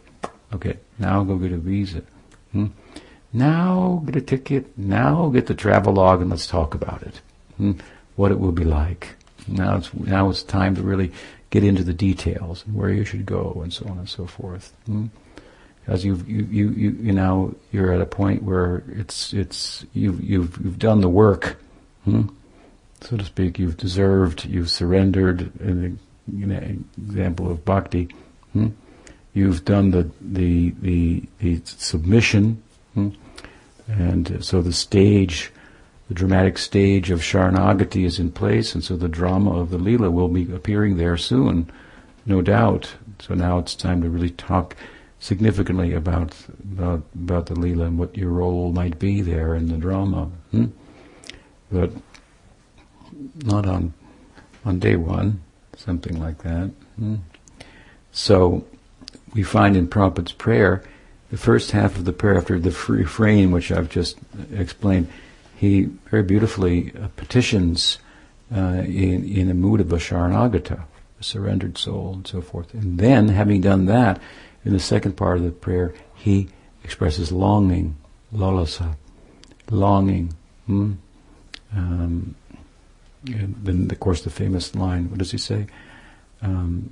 [0.54, 2.04] Okay, now go get a visa.
[2.52, 2.68] Hmm?
[3.34, 4.78] Now get a ticket.
[4.78, 7.22] Now get the travel log and let's talk about it.
[7.58, 7.74] Hmm?
[8.16, 9.16] What it will be like.
[9.48, 11.12] Now it's now it's time to really
[11.50, 14.74] get into the details and where you should go and so on and so forth.
[14.86, 15.08] Hmm?
[15.88, 20.22] As you've you, you you you now you're at a point where it's it's you've
[20.22, 21.58] you've you've done the work,
[22.04, 22.24] hmm?
[23.02, 23.60] So to speak.
[23.60, 24.46] You've deserved.
[24.46, 25.52] You've surrendered.
[25.60, 28.10] An example of bhakti.
[28.54, 28.70] Hmm?
[29.34, 33.10] You've done the the the, the submission, hmm?
[33.88, 35.52] and so the stage
[36.08, 40.12] the dramatic stage of Sharanagati is in place, and so the drama of the Leela
[40.12, 41.70] will be appearing there soon,
[42.26, 42.94] no doubt.
[43.20, 44.76] So now it's time to really talk
[45.20, 46.34] significantly about
[46.64, 50.32] about, about the Leela and what your role might be there in the drama.
[50.52, 50.68] Hmm?
[51.72, 51.92] But
[53.44, 53.94] not on
[54.66, 55.42] on day one,
[55.76, 56.72] something like that.
[56.98, 57.16] Hmm?
[58.12, 58.66] So
[59.34, 60.84] we find in Prabhupada's prayer,
[61.30, 64.18] the first half of the prayer after the refrain, which I've just
[64.54, 65.08] explained,
[65.56, 68.00] he very beautifully uh, petitions
[68.54, 70.84] uh, in, in a mood of a sharanagata,
[71.20, 72.74] a surrendered soul, and so forth.
[72.74, 74.22] And then, having done that,
[74.64, 76.50] in the second part of the prayer, he
[76.84, 77.96] expresses longing,
[78.34, 78.96] lalasa,
[79.70, 80.34] longing.
[80.66, 80.94] Hmm?
[81.76, 82.36] Um,
[83.34, 85.68] and then, of course, the famous line, what does he say?
[86.42, 86.92] Um,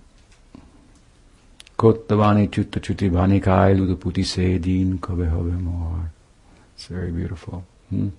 [1.78, 6.12] Kottavani chutta chuti bhani kai luduputi se din kobe hobe more.
[6.76, 7.66] It's very beautiful.
[7.90, 8.10] Hmm?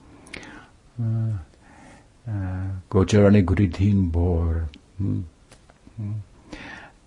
[2.91, 4.69] Gocharani Guridhin Bor.
[4.99, 5.21] Hmm?
[5.97, 6.13] Hmm?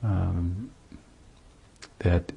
[0.02, 0.72] Um,
[2.00, 2.32] that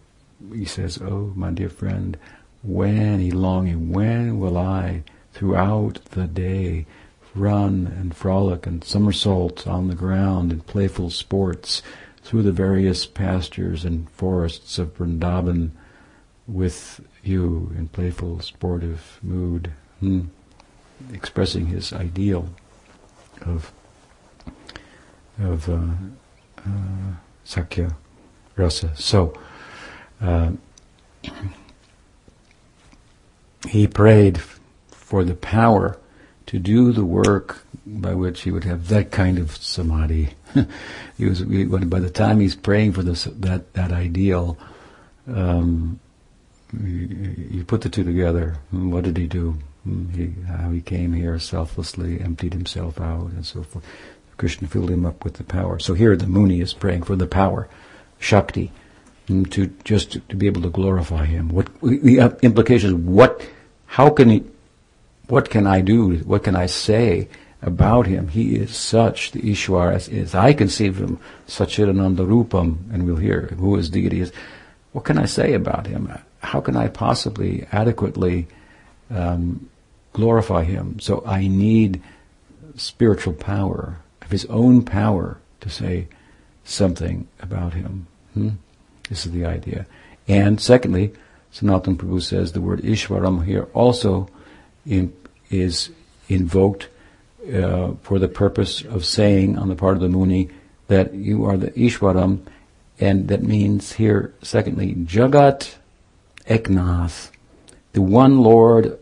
[0.53, 2.19] he says, Oh, my dear friend,
[2.63, 6.87] when, he longing, when will I, throughout the day,
[7.35, 11.83] run and frolic and somersault on the ground in playful sports
[12.23, 15.71] through the various pastures and forests of Vrindavan
[16.47, 19.73] with you in playful sportive mood?
[20.01, 20.27] Hmm
[21.13, 22.49] expressing his ideal
[23.43, 23.73] of
[25.41, 25.81] of uh,
[26.59, 27.15] uh,
[27.45, 27.95] Sakhya
[28.55, 28.95] Rasa.
[28.97, 29.33] So
[30.21, 30.53] uh,
[33.69, 34.41] he prayed
[34.91, 35.99] for the power
[36.53, 40.35] to do the work by which he would have that kind of samadhi.
[41.17, 44.59] he was by the time he's praying for this that that ideal.
[45.27, 45.99] Um,
[46.79, 48.59] you, put the two together.
[48.71, 49.57] What did he do?
[50.15, 53.85] He, how he came here selflessly, emptied himself out, and so forth.
[54.37, 55.79] Krishna filled him up with the power.
[55.79, 57.67] So here the Muni is praying for the power,
[58.19, 58.73] Shakti,
[59.27, 61.49] mm, to just to, to be able to glorify him.
[61.49, 62.93] What the implications?
[62.93, 63.41] What?
[63.87, 64.45] How can he?
[65.33, 66.19] What can I do?
[66.19, 67.29] What can I say
[67.63, 68.29] about him.
[68.29, 73.77] He is such, the Ishwar, as, I conceive him, Sachidananda Rupam, and we'll hear who
[73.77, 74.33] his deity is.
[74.93, 76.13] What can I say about him?
[76.41, 78.49] How can I possibly adequately
[79.11, 79.71] um,
[80.13, 80.99] glorify him?
[81.01, 82.03] So I need
[82.77, 86.09] spiritual power, of his own power, to say
[86.65, 88.07] something about him.
[88.35, 88.51] Hmm?
[89.09, 89.87] This is the idea.
[90.27, 91.15] And secondly,
[91.55, 94.29] Sanatana Prabhu says the word Ishwaram here also
[94.85, 95.13] in,
[95.53, 95.91] is
[96.29, 96.89] invoked
[97.53, 100.49] uh, for the purpose of saying on the part of the Muni
[100.89, 102.41] that you are the Ishwaram,
[102.99, 105.75] and that means here, secondly, Jagat
[106.47, 107.31] Eknath,
[107.93, 108.99] the one Lord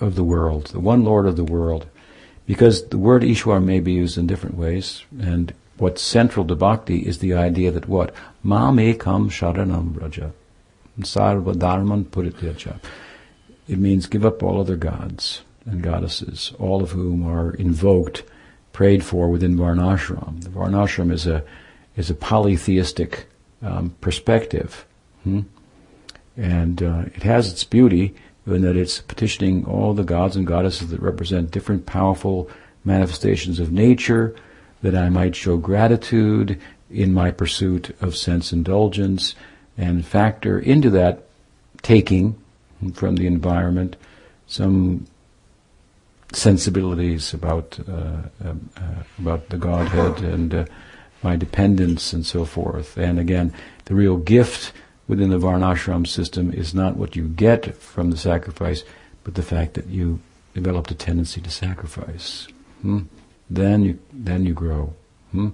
[0.00, 1.86] of the world, the one Lord of the world.
[2.46, 6.98] Because the word Ishwar may be used in different ways, and what's central to bhakti
[6.98, 8.14] is the idea that what?
[8.42, 10.32] Mam ekam sharanam raja.
[11.00, 12.78] Sarva dharman purityaja.
[13.66, 18.22] It means give up all other gods and goddesses, all of whom are invoked,
[18.72, 20.42] prayed for within Varnashram.
[20.42, 21.44] The Varnashram is a
[21.96, 23.26] is a polytheistic
[23.62, 24.84] um, perspective,
[25.22, 25.42] hmm?
[26.36, 28.14] and uh, it has its beauty
[28.46, 32.50] in that it's petitioning all the gods and goddesses that represent different powerful
[32.84, 34.34] manifestations of nature,
[34.82, 36.60] that I might show gratitude
[36.90, 39.34] in my pursuit of sense indulgence,
[39.78, 41.24] and factor into that
[41.82, 42.36] taking
[42.92, 43.96] from the environment
[44.46, 45.06] some
[46.32, 50.64] sensibilities about uh, um, uh, about the Godhead and uh,
[51.22, 52.96] my dependence and so forth.
[52.96, 53.52] And again,
[53.86, 54.72] the real gift
[55.08, 58.84] within the Varnashram system is not what you get from the sacrifice,
[59.22, 60.20] but the fact that you
[60.54, 62.48] developed a tendency to sacrifice.
[62.82, 63.02] Hmm?
[63.50, 64.94] Then you then you grow.
[65.32, 65.50] Hmm?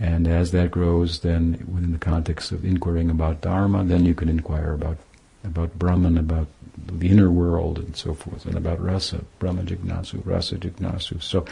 [0.00, 4.28] And as that grows, then within the context of inquiring about Dharma, then you can
[4.28, 4.98] inquire about
[5.44, 10.56] about Brahman, about the inner world and so forth, and about rasa, Brahma Jignasu, rasa
[10.56, 11.22] Jignasu.
[11.22, 11.44] So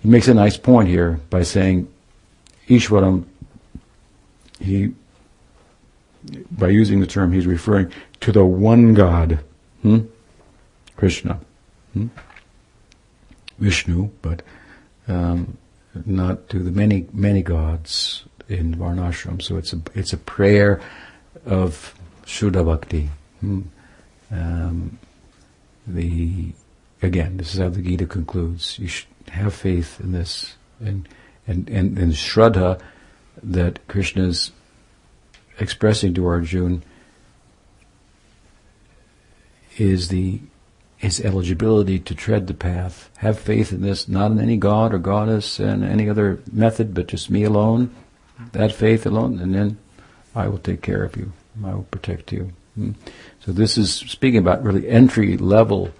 [0.00, 1.88] he makes a nice point here by saying
[2.68, 3.24] Ishwaram,
[4.60, 4.92] he,
[6.50, 9.40] by using the term, he's referring to the one God,
[9.82, 10.00] hmm?
[10.96, 11.40] Krishna,
[11.92, 12.08] hmm?
[13.58, 14.42] Vishnu, but
[15.08, 15.58] um,
[16.06, 19.40] not to the many many gods in Varnashram.
[19.42, 20.80] So it's a it's a prayer
[21.46, 21.94] of
[22.24, 23.10] Shuddha Bhakti.
[23.40, 23.62] Hmm?
[24.34, 24.98] Um,
[25.86, 26.52] the
[27.02, 28.78] again, this is how the Gita concludes.
[28.78, 31.08] You should have faith in this, and
[31.46, 32.80] and and, and Shraddha
[33.42, 34.50] that Krishna is
[35.58, 36.80] expressing to Arjuna
[39.76, 40.40] is the
[40.96, 43.10] his eligibility to tread the path.
[43.18, 47.08] Have faith in this, not in any god or goddess and any other method, but
[47.08, 47.94] just me alone.
[48.52, 49.78] That faith alone, and then
[50.34, 51.32] I will take care of you.
[51.62, 52.52] I will protect you.
[52.74, 52.92] Hmm.
[53.40, 55.90] So this is speaking about really entry level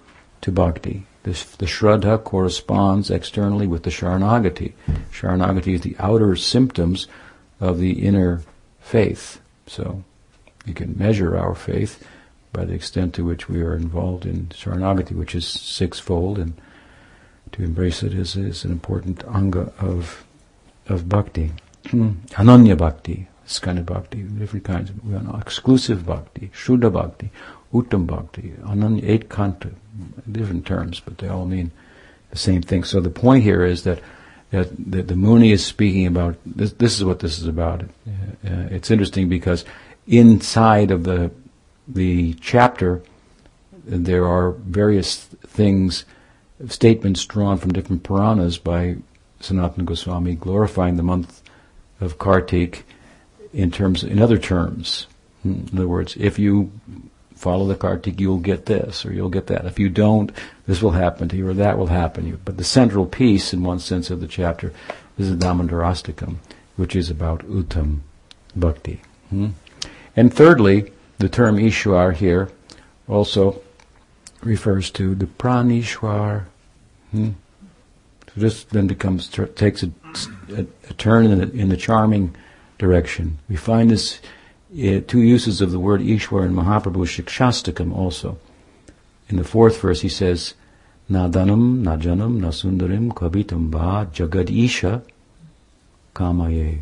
[0.41, 1.05] to bhakti.
[1.23, 4.73] This, the Shraddha corresponds externally with the Sharanagati.
[5.11, 7.07] Sharanagati is the outer symptoms
[7.59, 8.43] of the inner
[8.79, 9.41] faith.
[9.65, 10.03] So
[10.65, 12.05] you can measure our faith
[12.53, 16.53] by the extent to which we are involved in Sharanagati, which is sixfold, and
[17.53, 20.25] to embrace it is, is an important anga of
[20.87, 21.51] of bhakti.
[21.85, 27.31] Ananya bhakti, of bhakti, different kinds of we have exclusive bhakti, Shuddha bhakti,
[27.73, 29.73] Uttam bhakti, Ananya, ekanta,
[30.31, 31.71] different terms, but they all mean
[32.31, 32.83] the same thing.
[32.83, 34.01] So the point here is that
[34.51, 36.73] that, that the Muni is speaking about this.
[36.73, 37.81] This is what this is about.
[37.83, 37.87] Uh,
[38.43, 39.65] it's interesting because
[40.07, 41.31] inside of the
[41.87, 43.03] the chapter
[43.85, 46.05] there are various things,
[46.67, 48.95] statements drawn from different Puranas by
[49.41, 51.43] Sanatana Goswami glorifying the month
[52.01, 52.85] of Kartik
[53.55, 55.07] in terms, in other terms.
[55.43, 56.71] In other words, if you
[57.35, 59.65] follow the Kartik, you'll get this or you'll get that.
[59.65, 60.31] If you don't,
[60.67, 62.39] this will happen to you or that will happen to you.
[62.43, 64.73] But the central piece, in one sense, of the chapter
[65.17, 66.37] is the Damodarastakam,
[66.75, 67.99] which is about Uttam
[68.55, 69.01] Bhakti.
[69.29, 69.49] Hmm?
[70.15, 72.49] And thirdly, the term Ishwar here
[73.07, 73.61] also
[74.41, 76.45] refers to the Pranishwar.
[77.11, 77.31] Hmm?
[78.33, 79.91] So this then becomes takes a,
[80.49, 82.35] a, a turn in the, in the charming
[82.77, 83.39] direction.
[83.49, 84.19] We find this
[84.73, 88.37] uh, two uses of the word Ishwar in Mahaprabhu Shikshastakam also.
[89.29, 90.53] In the fourth verse he says,
[91.09, 95.03] Nadanam, Najanam, Nasundarim, Kavitam Ba, Jagad Isha,
[96.15, 96.81] Kamaye.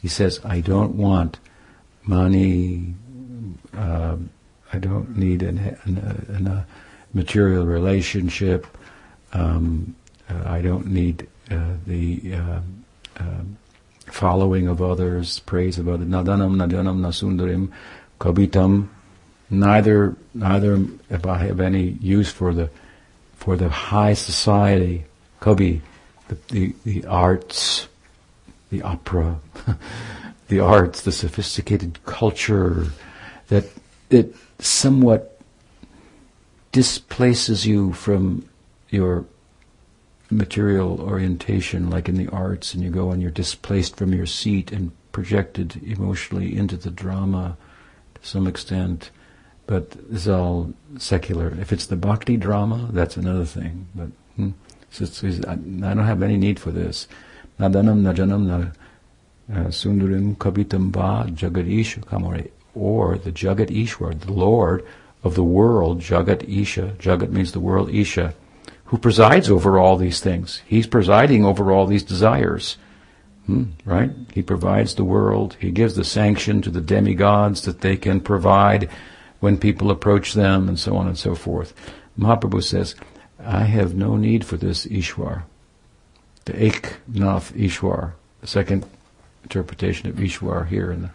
[0.00, 1.38] He says, I don't want
[2.04, 2.94] money,
[3.76, 4.16] uh,
[4.72, 6.66] I don't need an, an, an, a
[7.14, 8.66] material relationship.
[9.32, 9.96] Um,
[10.30, 12.60] uh, I don't need uh, the uh,
[13.18, 13.56] um,
[14.12, 16.06] following of others, praise of others.
[16.06, 17.70] Nadanam, nadanam, nasundarim,
[18.20, 18.88] kabitam.
[19.50, 22.70] Neither, neither if I have any use for the,
[23.36, 25.04] for the high society
[25.40, 25.80] kavi,
[26.28, 27.88] the, the, the arts,
[28.70, 29.38] the opera,
[30.48, 32.88] the arts, the sophisticated culture
[33.48, 33.64] that
[34.10, 35.40] it somewhat
[36.72, 38.46] displaces you from
[38.90, 39.24] your
[40.30, 44.72] material orientation, like in the arts, and you go and you're displaced from your seat
[44.72, 47.56] and projected emotionally into the drama
[48.14, 49.10] to some extent.
[49.66, 51.54] But it's all secular.
[51.60, 53.88] If it's the bhakti drama, that's another thing.
[53.94, 54.50] But hmm,
[54.90, 55.06] so
[55.46, 57.06] I don't have any need for this.
[57.58, 58.56] Nadanam najanam na
[59.54, 62.50] uh, sundarim kavitam va jagadish kamare.
[62.74, 64.86] Or the Jagat Ishwar, the Lord
[65.24, 66.94] of the world, Jagat Isha.
[66.98, 68.34] Jagat means the world, Isha
[68.88, 70.62] who presides over all these things.
[70.66, 72.78] He's presiding over all these desires.
[73.44, 74.10] Hmm, right?
[74.32, 75.56] He provides the world.
[75.60, 78.88] He gives the sanction to the demigods that they can provide
[79.40, 81.74] when people approach them and so on and so forth.
[82.18, 82.94] Mahaprabhu says,
[83.38, 85.42] I have no need for this Ishwar.
[86.46, 88.86] The Eknath Ishwar, the second
[89.42, 91.10] interpretation of Ishwar here in the,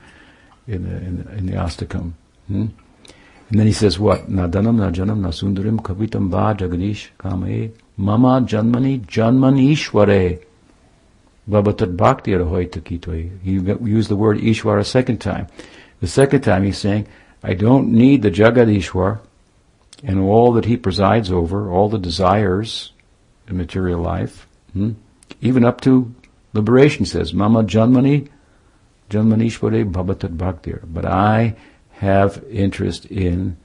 [0.68, 2.14] in the, in the, in the Astakam.
[2.48, 2.68] Hmm?
[3.54, 4.32] And then he says what?
[4.32, 10.44] Nadanam najanam nasundarim kavitam va jagadish kame mama janmani janmanishware
[11.48, 13.44] babatat bhakti arhoitakitve.
[13.44, 15.46] He used the word Ishwar a second time.
[16.00, 17.08] The second time he's saying,
[17.44, 19.20] I don't need the Jagadishwar
[20.04, 22.92] and all that he presides over, all the desires
[23.48, 24.94] in material life, hmm?
[25.42, 26.12] even up to
[26.54, 28.30] liberation says, Mama Janmani,
[29.12, 30.82] janmani Janmanishware Bhabatat Bhaktir.
[30.92, 31.56] But I
[32.04, 33.58] have interest in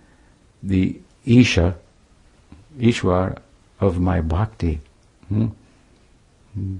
[0.63, 1.77] the Isha,
[2.79, 3.39] Ishwar
[3.81, 4.81] of my bhakti.
[5.29, 5.47] Hmm?
[6.55, 6.77] hmm.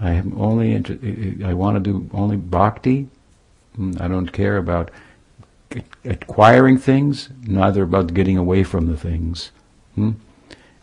[0.00, 0.98] I am only inter-
[1.44, 3.08] I want to do only bhakti.
[3.76, 3.94] Hmm.
[3.98, 4.90] I don't care about
[6.04, 9.50] acquiring things, neither about getting away from the things.
[9.94, 10.12] Hmm?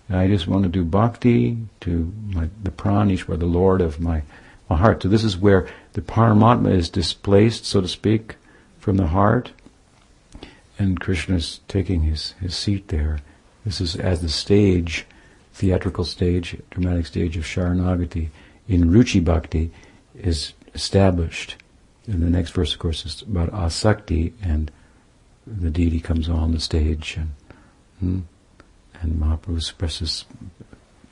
[0.09, 4.23] I just want to do bhakti to my, the pranishwar, the Lord of my,
[4.69, 5.03] my heart.
[5.03, 8.35] So this is where the Paramatma is displaced, so to speak,
[8.79, 9.51] from the heart,
[10.81, 13.19] and Krishna's taking his, his seat there.
[13.63, 15.05] This is as the stage,
[15.53, 18.29] theatrical stage, dramatic stage of Sharanagati
[18.67, 19.69] in Ruchi Bhakti
[20.15, 21.57] is established.
[22.07, 24.71] And the next verse, of course, is about Asakti, and
[25.45, 27.31] the deity comes on the stage, and
[27.99, 28.19] hmm,
[29.01, 30.25] and Mahaprabhu expresses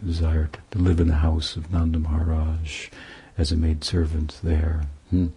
[0.03, 2.89] desire to, live in the house of Nanda Maharaj
[3.37, 5.27] as a maid servant there, hmm,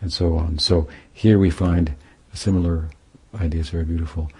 [0.00, 0.60] and so on.
[0.60, 1.94] So here we find
[2.32, 2.90] a similar
[3.38, 4.30] idea is very beautiful.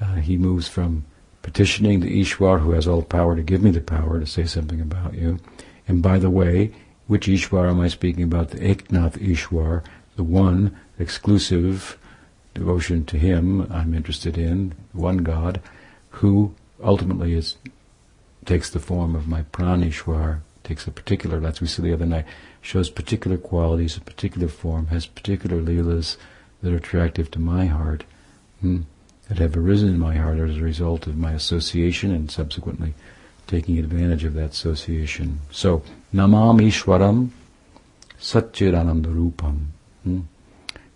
[0.00, 1.04] Uh, he moves from
[1.42, 4.44] petitioning the Ishwar, who has all the power to give me the power to say
[4.44, 5.38] something about you.
[5.86, 6.72] And by the way,
[7.06, 8.50] which Ishwar am I speaking about?
[8.50, 9.82] The Eknath Ishwar,
[10.16, 11.98] the one exclusive
[12.54, 15.60] devotion to him I'm interested in, one God,
[16.10, 17.56] who ultimately is
[18.44, 22.24] takes the form of my pranishwar, takes a particular, as we said the other night,
[22.62, 26.16] shows particular qualities, a particular form, has particular leelas
[26.62, 28.04] that are attractive to my heart
[28.60, 28.80] hmm,
[29.28, 32.94] that have arisen in my heart as a result of my association and subsequently
[33.46, 35.40] taking advantage of that association.
[35.50, 35.82] So,
[36.14, 37.30] Namam Ishwaram
[38.20, 39.66] Satchidananda Rupam.
[40.04, 40.20] Hmm?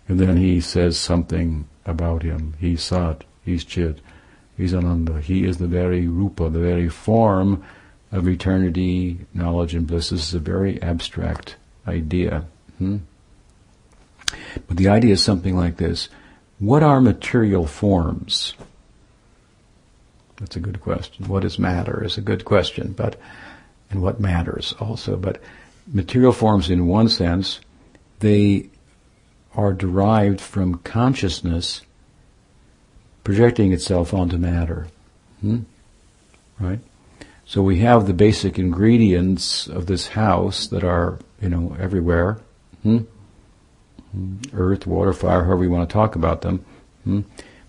[0.07, 2.55] And then he says something about him.
[2.59, 3.99] He's Sat, he's Chit,
[4.57, 5.21] he's Ananda.
[5.21, 7.63] He is the very Rupa, the very form
[8.11, 10.09] of eternity, knowledge, and bliss.
[10.09, 11.55] This is a very abstract
[11.87, 12.45] idea.
[12.77, 12.97] Hmm?
[14.67, 16.09] But the idea is something like this.
[16.59, 18.53] What are material forms?
[20.37, 21.27] That's a good question.
[21.27, 23.19] What is matter is a good question, but
[23.89, 25.15] and what matters also.
[25.15, 25.41] But
[25.91, 27.59] material forms, in one sense,
[28.19, 28.69] they
[29.55, 31.81] are derived from consciousness
[33.23, 34.87] projecting itself onto matter.
[35.41, 35.59] Hmm?
[36.59, 36.79] Right?
[37.45, 42.39] So we have the basic ingredients of this house that are, you know, everywhere.
[42.81, 42.99] Hmm?
[44.53, 46.65] Earth, water, fire, however you want to talk about them.
[47.03, 47.21] Hmm?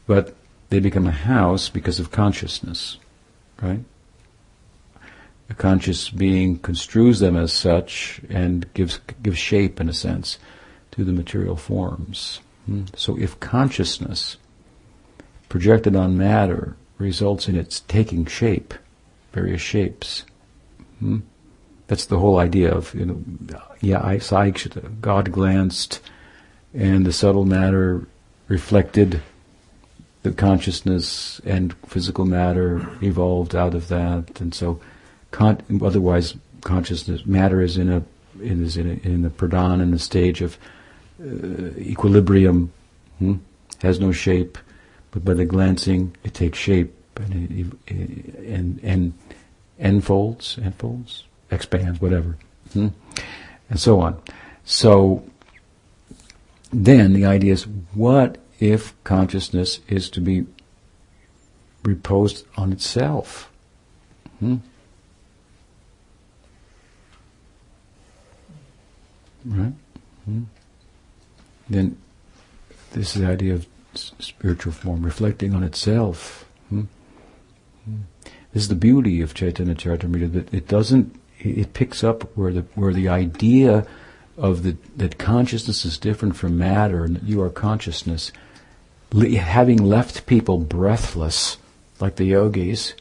[0.07, 0.35] But
[0.71, 2.99] they become a house because of consciousness,
[3.63, 3.81] right?
[5.51, 10.39] A conscious being construes them as such and gives gives shape, in a sense,
[10.93, 12.41] to the material forms.
[12.67, 12.85] Hmm?
[12.97, 14.37] So, if consciousness
[15.49, 18.75] projected on matter results in its taking shape,
[19.33, 20.25] various shapes,
[20.99, 21.21] hmm?
[21.87, 23.23] that's the whole idea of you know,
[23.81, 24.19] yeah, I,
[25.01, 26.01] God glanced
[26.75, 28.07] and the subtle matter
[28.49, 29.23] reflected
[30.23, 34.81] the consciousness and physical matter evolved out of that, and so
[35.31, 38.03] con- otherwise consciousness matter is in a
[38.41, 40.59] is in a, in the pradhan in the stage of
[41.23, 42.73] uh, equilibrium,
[43.19, 43.35] hmm?
[43.83, 44.59] has no shape,
[45.13, 49.13] but by the glancing it takes shape and it, and and
[49.79, 52.37] enfolds, enfolds, expands, whatever,
[52.73, 52.89] hmm?
[53.71, 54.21] and so on.
[54.65, 55.23] So
[56.75, 60.47] then the idea is, what if consciousness is to be
[61.85, 63.51] reposed on itself?
[64.41, 64.57] Hmm?
[69.45, 69.73] Right?
[70.25, 70.43] Hmm?
[71.69, 71.97] Then
[72.93, 76.45] this is the idea of spiritual form, reflecting on itself.
[76.71, 76.83] Hmm?
[77.85, 78.01] Hmm.
[78.53, 82.63] This is the beauty of Chaitanya Charitamrita that it doesn't, it picks up where the
[82.75, 83.87] where the idea
[84.37, 88.33] of the that consciousness is different from matter and that you are consciousness,
[89.13, 91.57] having left people breathless,
[92.01, 92.95] like the yogis,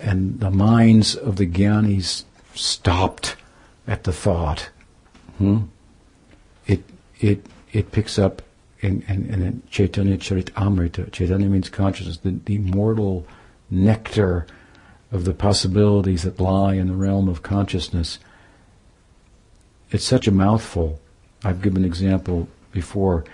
[0.00, 3.36] and the minds of the jnanis stopped
[3.86, 4.70] at the thought.
[5.38, 5.62] Hmm?
[6.66, 6.82] It
[7.20, 8.42] it it picks up
[8.82, 11.10] in, in, in Chaitanya Charitamrita.
[11.12, 13.26] Chaitanya means consciousness, the, the immortal
[13.70, 14.46] nectar
[15.10, 18.18] of the possibilities that lie in the realm of consciousness.
[19.92, 20.98] It's such a mouthful.
[21.44, 23.24] I've given an example before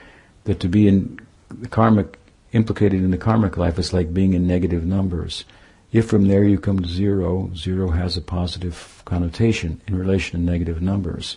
[0.44, 2.18] that to be in the karmic,
[2.52, 5.44] implicated in the karmic life is like being in negative numbers.
[5.92, 10.44] If from there you come to zero, zero has a positive connotation in relation to
[10.44, 11.36] negative numbers.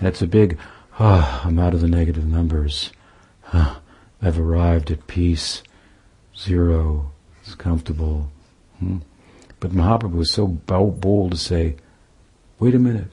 [0.00, 0.58] That's a big,
[0.98, 2.92] ah, oh, I'm out of the negative numbers.
[3.52, 3.80] Ah,
[4.22, 5.62] I've arrived at peace.
[6.38, 7.10] Zero
[7.44, 8.30] is comfortable.
[8.78, 8.98] Hmm?
[9.58, 11.76] But Mahaprabhu was so bold to say,
[12.58, 13.08] wait a minute,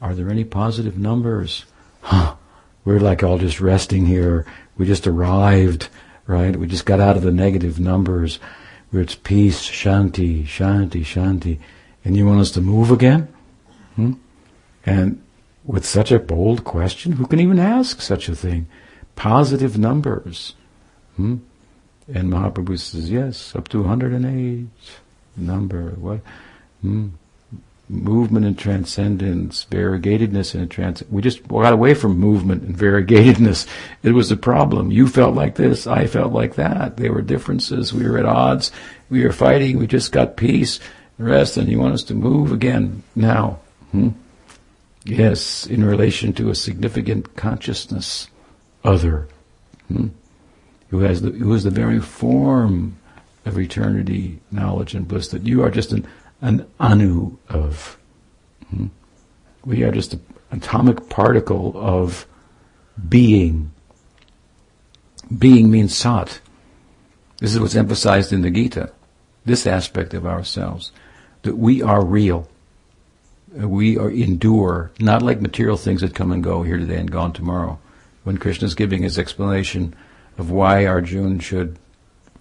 [0.00, 1.64] are there any positive numbers?
[2.02, 2.36] Huh,
[2.84, 4.46] we're like all just resting here.
[4.76, 5.88] We just arrived,
[6.26, 6.56] right?
[6.56, 8.38] We just got out of the negative numbers
[8.90, 11.58] where it's peace, shanti, shanti, shanti.
[12.04, 13.28] And you want us to move again?
[13.96, 14.12] Hmm?
[14.84, 15.22] And
[15.64, 18.66] with such a bold question, who can even ask such a thing?
[19.16, 20.54] Positive numbers.
[21.16, 21.36] Hmm?
[22.06, 24.66] And Mahaprabhu says, yes, up to 108
[25.36, 25.90] number.
[25.92, 26.20] What?
[26.82, 27.08] Hmm?
[27.88, 31.02] Movement and transcendence, variegatedness and trans.
[31.10, 33.66] We just got away from movement and variegatedness.
[34.02, 34.90] It was a problem.
[34.90, 36.96] You felt like this, I felt like that.
[36.96, 37.92] There were differences.
[37.92, 38.72] We were at odds.
[39.10, 39.78] We were fighting.
[39.78, 40.80] We just got peace,
[41.18, 43.60] rest, and you want us to move again now.
[43.92, 44.10] Hmm?
[45.04, 48.28] Yes, in relation to a significant consciousness,
[48.82, 49.28] other.
[49.88, 50.08] Hmm?
[50.94, 52.96] who has the, who is the very form
[53.44, 56.06] of eternity, knowledge, and bliss, that you are just an,
[56.44, 57.98] an anu of.
[58.68, 58.88] Hmm?
[59.64, 60.22] We are just an
[60.52, 62.26] atomic particle of
[63.08, 63.72] being.
[65.36, 66.40] Being means sat.
[67.38, 68.92] This is what's emphasized in the Gita,
[69.44, 70.92] this aspect of ourselves,
[71.42, 72.46] that we are real.
[73.52, 77.32] We are endure, not like material things that come and go here today and gone
[77.32, 77.78] tomorrow.
[78.22, 79.94] When Krishna is giving his explanation
[80.36, 81.78] of why Arjun should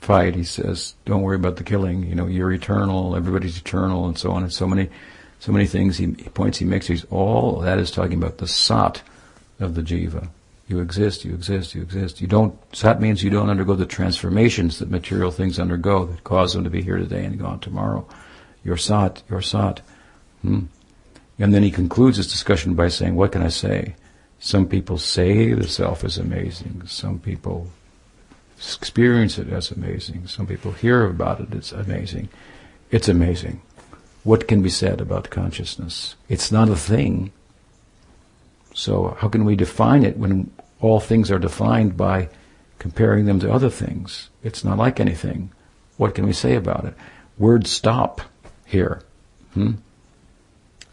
[0.03, 0.35] fight.
[0.35, 2.03] He says, "Don't worry about the killing.
[2.03, 3.15] You know, you're eternal.
[3.15, 4.89] Everybody's eternal, and so on, and so many,
[5.39, 6.87] so many things." He, points he makes.
[6.87, 9.01] He's all that is talking about the sat
[9.59, 10.29] of the jiva.
[10.67, 11.25] You exist.
[11.25, 11.75] You exist.
[11.75, 12.21] You exist.
[12.21, 12.55] You don't.
[12.75, 16.69] Sat means you don't undergo the transformations that material things undergo that cause them to
[16.69, 18.07] be here today and gone tomorrow.
[18.63, 19.23] You're sat.
[19.29, 19.81] You're sat.
[20.41, 20.65] Hmm.
[21.39, 23.95] And then he concludes his discussion by saying, "What can I say?"
[24.39, 26.83] Some people say the self is amazing.
[26.85, 27.67] Some people
[28.77, 30.27] experience it as amazing.
[30.27, 32.29] Some people hear about it it's amazing.
[32.91, 33.61] It's amazing.
[34.23, 36.15] What can be said about consciousness?
[36.29, 37.31] It's not a thing.
[38.73, 42.29] So how can we define it when all things are defined by
[42.79, 44.29] comparing them to other things?
[44.43, 45.51] It's not like anything.
[45.97, 46.93] What can we say about it?
[47.37, 48.21] Words stop
[48.65, 49.01] here.
[49.53, 49.73] Hmm?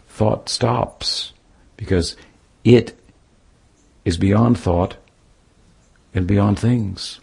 [0.08, 1.32] Thought stops
[1.76, 2.16] because
[2.64, 2.98] it
[4.04, 4.96] is beyond thought
[6.12, 7.19] and beyond things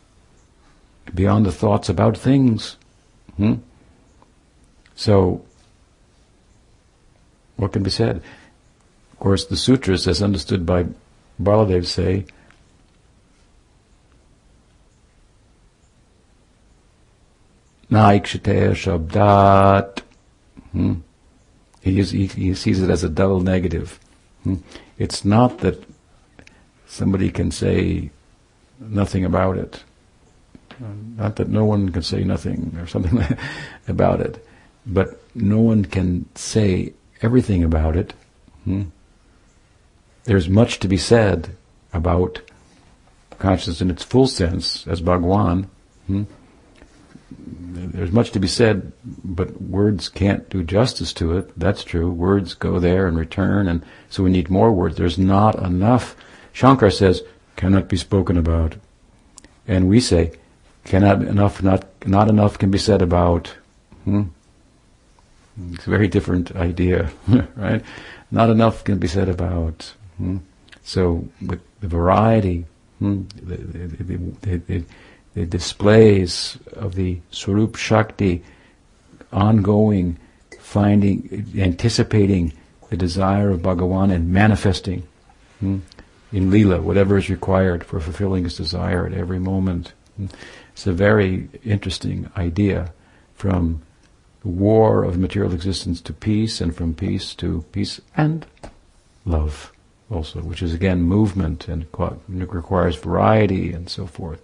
[1.14, 2.78] beyond the thoughts about things.
[3.38, 3.56] Hmm?
[4.96, 5.46] So,
[7.56, 8.18] what can be said?
[9.14, 10.86] Of course, the sutras, as understood by
[11.42, 12.26] Baladev, say
[17.90, 20.02] Naikshate Shabdat.
[20.72, 20.96] Hmm?
[21.82, 24.00] He, is, he, he, sees it as a double negative.
[24.44, 24.56] Hmm?
[24.98, 25.84] It's not that
[26.86, 28.12] somebody can say
[28.80, 29.84] nothing about it.
[30.80, 33.24] Not that no one can say nothing or something
[33.88, 34.46] about it,
[34.86, 38.14] but no one can say everything about it.
[38.64, 38.84] Hmm?
[40.26, 41.56] There's much to be said
[41.94, 42.42] about
[43.40, 45.70] consciousness in its full sense as Bhagwan.
[46.08, 46.24] Hmm?
[47.30, 51.58] There's much to be said, but words can't do justice to it.
[51.58, 52.12] That's true.
[52.12, 54.98] Words go there and return, and so we need more words.
[54.98, 56.16] There's not enough.
[56.54, 57.24] Shankar says,
[57.56, 58.76] cannot be spoken about.
[59.68, 60.34] And we say,
[60.88, 63.56] cannot enough not not enough can be said about
[64.04, 64.24] hmm?
[65.74, 67.10] It's a very different idea,
[67.56, 67.84] right?
[68.30, 69.94] Not enough can be said about.
[70.18, 70.38] Hmm?
[70.84, 72.66] So, with the variety,
[73.00, 74.84] hmm, the, the, the,
[75.34, 78.44] the, displays of the Swarup Shakti,
[79.34, 80.18] ongoing,
[80.60, 82.54] finding, anticipating
[82.90, 85.08] the desire of Bhagavan and manifesting
[85.60, 85.80] hmm,
[86.32, 89.94] in Leela, whatever is required for fulfilling his desire at every moment.
[90.78, 92.94] It's a very interesting idea
[93.34, 93.82] from
[94.44, 98.46] war of material existence to peace, and from peace to peace and
[99.26, 99.74] love
[100.12, 101.88] also, which is again movement and
[102.30, 104.44] requires variety and so forth,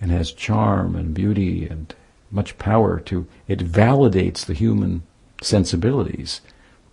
[0.00, 1.94] and has charm and beauty and
[2.32, 5.04] much power to, it validates the human
[5.42, 6.40] sensibilities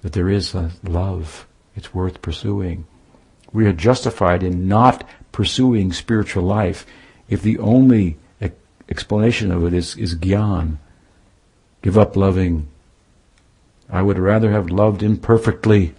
[0.04, 2.86] that there is a love, it's worth pursuing.
[3.52, 6.86] We are justified in not pursuing spiritual life
[7.30, 8.18] if the only
[8.90, 10.78] explanation of it is, is gyan.
[11.82, 12.68] Give up loving.
[13.90, 15.96] I would rather have loved imperfectly,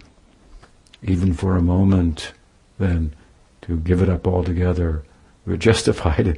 [1.01, 2.33] even for a moment,
[2.77, 3.13] than
[3.61, 5.03] to give it up altogether.
[5.45, 6.37] We're justified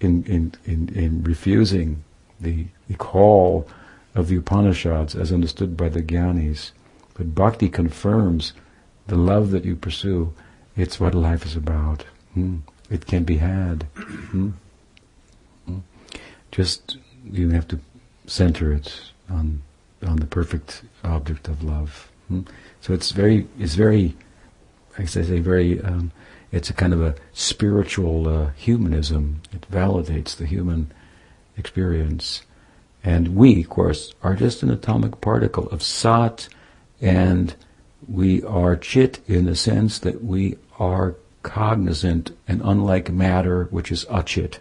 [0.00, 2.04] in, in, in, in refusing
[2.40, 3.66] the, the call
[4.14, 6.70] of the Upanishads as understood by the Gyanis.
[7.14, 8.52] But bhakti confirms
[9.06, 10.32] the love that you pursue.
[10.76, 12.04] It's what life is about.
[12.34, 12.58] Hmm.
[12.90, 13.84] It can be had.
[13.94, 14.50] Hmm.
[16.54, 17.80] Just you have to
[18.26, 19.62] center it on
[20.06, 22.12] on the perfect object of love.
[22.28, 22.42] Hmm.
[22.80, 24.16] So it's very it's very,
[24.96, 25.80] I say, very.
[25.80, 26.12] Um,
[26.52, 29.42] it's a kind of a spiritual uh, humanism.
[29.52, 30.92] It validates the human
[31.56, 32.42] experience,
[33.02, 36.48] and we, of course, are just an atomic particle of sat
[37.00, 37.56] and
[38.08, 44.04] we are chit in the sense that we are cognizant and unlike matter, which is
[44.06, 44.58] achit.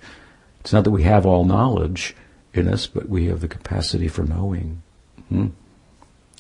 [0.63, 2.15] It's not that we have all knowledge
[2.53, 4.81] in us, but we have the capacity for knowing,
[5.27, 5.47] hmm?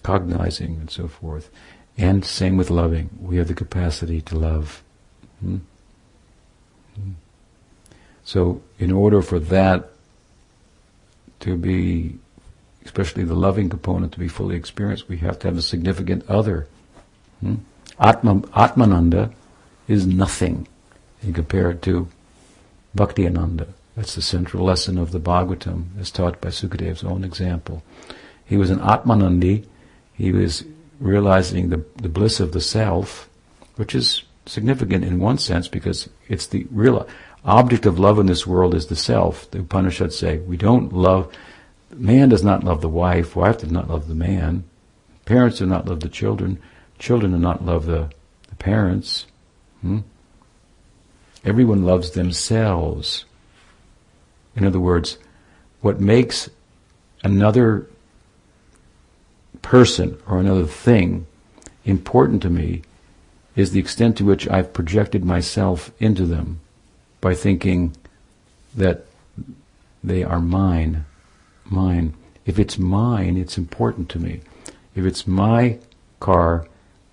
[0.01, 1.49] cognizing, and so forth.
[1.97, 3.09] And same with loving.
[3.19, 4.81] We have the capacity to love.
[5.41, 5.57] Hmm?
[6.95, 7.11] Hmm.
[8.23, 9.89] So, in order for that
[11.41, 12.17] to be
[12.85, 16.67] especially the loving component, to be fully experienced, we have to have a significant other.
[17.41, 17.55] Hmm?
[17.99, 19.33] Atma, Atmananda
[19.87, 20.67] is nothing
[21.21, 22.07] in compared to
[22.95, 23.67] Bhakti Ananda.
[23.95, 27.83] That's the central lesson of the Bhagavatam, as taught by Sukadev's own example.
[28.45, 29.65] He was an Atmanandi.
[30.13, 30.65] He was
[30.99, 33.29] realizing the, the bliss of the self,
[33.75, 37.07] which is significant in one sense because it's the real
[37.45, 39.49] object of love in this world is the self.
[39.51, 41.31] The Upanishads say we don't love
[41.95, 44.63] man does not love the wife, wife does not love the man,
[45.25, 46.59] parents do not love the children,
[46.99, 48.09] children do not love the,
[48.49, 49.25] the parents.
[49.81, 49.99] Hmm?
[51.45, 53.25] Everyone loves themselves.
[54.55, 55.17] In other words,
[55.81, 56.49] what makes
[57.23, 57.87] another
[59.61, 61.25] person or another thing
[61.85, 62.81] important to me
[63.55, 66.59] is the extent to which I've projected myself into them
[67.21, 67.95] by thinking
[68.75, 69.05] that
[70.03, 71.05] they are mine
[71.65, 72.13] mine.
[72.45, 74.41] If it's mine, it's important to me.
[74.95, 75.79] If it's my
[76.19, 76.67] car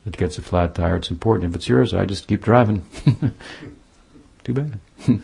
[0.05, 1.51] that gets a flat tire, it's important.
[1.51, 2.84] If it's yours, I just keep driving.
[4.45, 4.80] Too bad.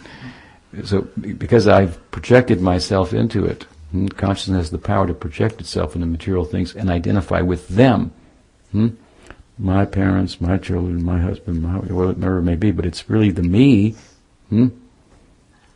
[0.85, 5.95] so, because I've projected myself into it, hmm, consciousness has the power to project itself
[5.95, 8.13] into material things and identify with them.
[8.73, 8.89] Hmm?
[9.59, 13.43] My parents, my children, my husband, my, whatever it may be, but it's really the
[13.43, 13.95] me
[14.51, 14.69] hmm,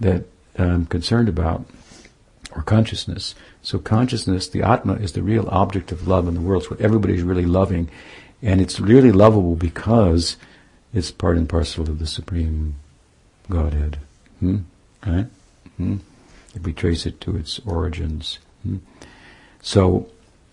[0.00, 0.24] that
[0.58, 1.64] I'm concerned about
[2.54, 3.34] or consciousness.
[3.62, 6.62] So consciousness, the Atma, is the real object of love in the world.
[6.62, 7.88] It's what everybody's really loving.
[8.42, 10.36] And it's really lovable because
[10.92, 12.74] it's part and parcel of the Supreme
[13.48, 13.98] Godhead.
[14.40, 14.58] Hmm?
[15.06, 15.26] Right?
[15.76, 15.98] Hmm?
[16.54, 18.38] If we trace it to its origins.
[18.62, 18.78] Hmm?
[19.62, 20.08] So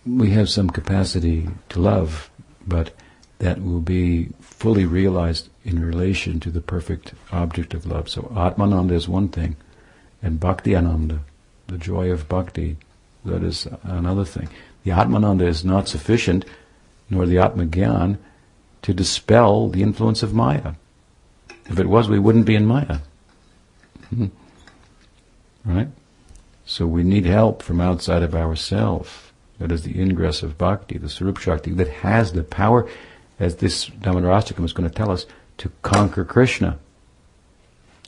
[0.05, 2.29] we have some capacity to love,
[2.65, 2.91] but
[3.39, 8.09] that will be fully realized in relation to the perfect object of love.
[8.09, 9.55] So Atmananda is one thing,
[10.21, 11.21] and Bhakti Ananda
[11.67, 12.77] the joy of bhakti,
[13.25, 14.49] that is another thing.
[14.83, 16.45] The Atmananda is not sufficient,
[17.09, 18.17] nor the Atmagyan,
[18.83, 20.73] to dispel the influence of Maya.
[21.69, 22.99] If it was, we wouldn't be in Maya.
[25.65, 25.89] Right?
[26.65, 29.09] So we need help from outside of ourselves.
[29.59, 32.87] That is the ingress of bhakti, the Swarup Shakti, that has the power,
[33.39, 35.25] as this Damodarastakam is going to tell us,
[35.57, 36.79] to conquer Krishna.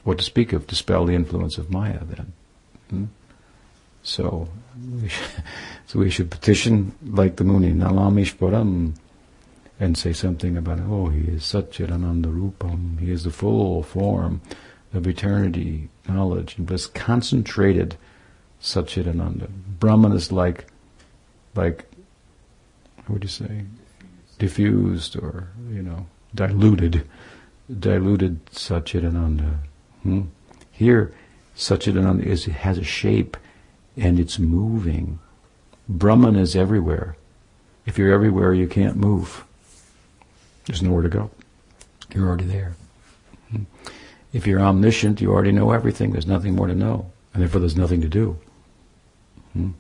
[0.04, 2.34] What to speak of, dispel the influence of Maya then.
[2.90, 3.06] Hmm?
[4.04, 4.48] So
[5.02, 5.44] we should,
[5.88, 8.94] so we should petition like the Muni, Nalamishparam,
[9.80, 14.42] and say something about, oh, he is Satchidananda Rupam, he is the full form
[14.94, 17.96] of eternity, knowledge, and bliss, concentrated
[18.62, 19.50] Satchidananda.
[19.80, 20.66] Brahman is like,
[21.56, 21.86] like
[22.98, 23.66] what would you say,
[24.38, 27.08] diffused or, you know, diluted,
[27.80, 29.58] diluted Satchidananda.
[30.04, 30.22] Hmm?
[30.72, 31.14] Here,
[31.56, 33.38] Satchidananda is, has a shape
[33.98, 35.20] and it's moving.
[35.88, 37.16] Brahman is everywhere.
[37.86, 39.44] If you're everywhere, you can't move.
[40.66, 41.32] There's nowhere to go.
[42.14, 42.76] You're already there.
[43.52, 43.64] Hmm?
[44.32, 46.12] If you're omniscient, you already know everything.
[46.12, 47.12] There's nothing more to know.
[47.34, 48.38] And therefore there's nothing to do.
[49.54, 49.72] Hmm?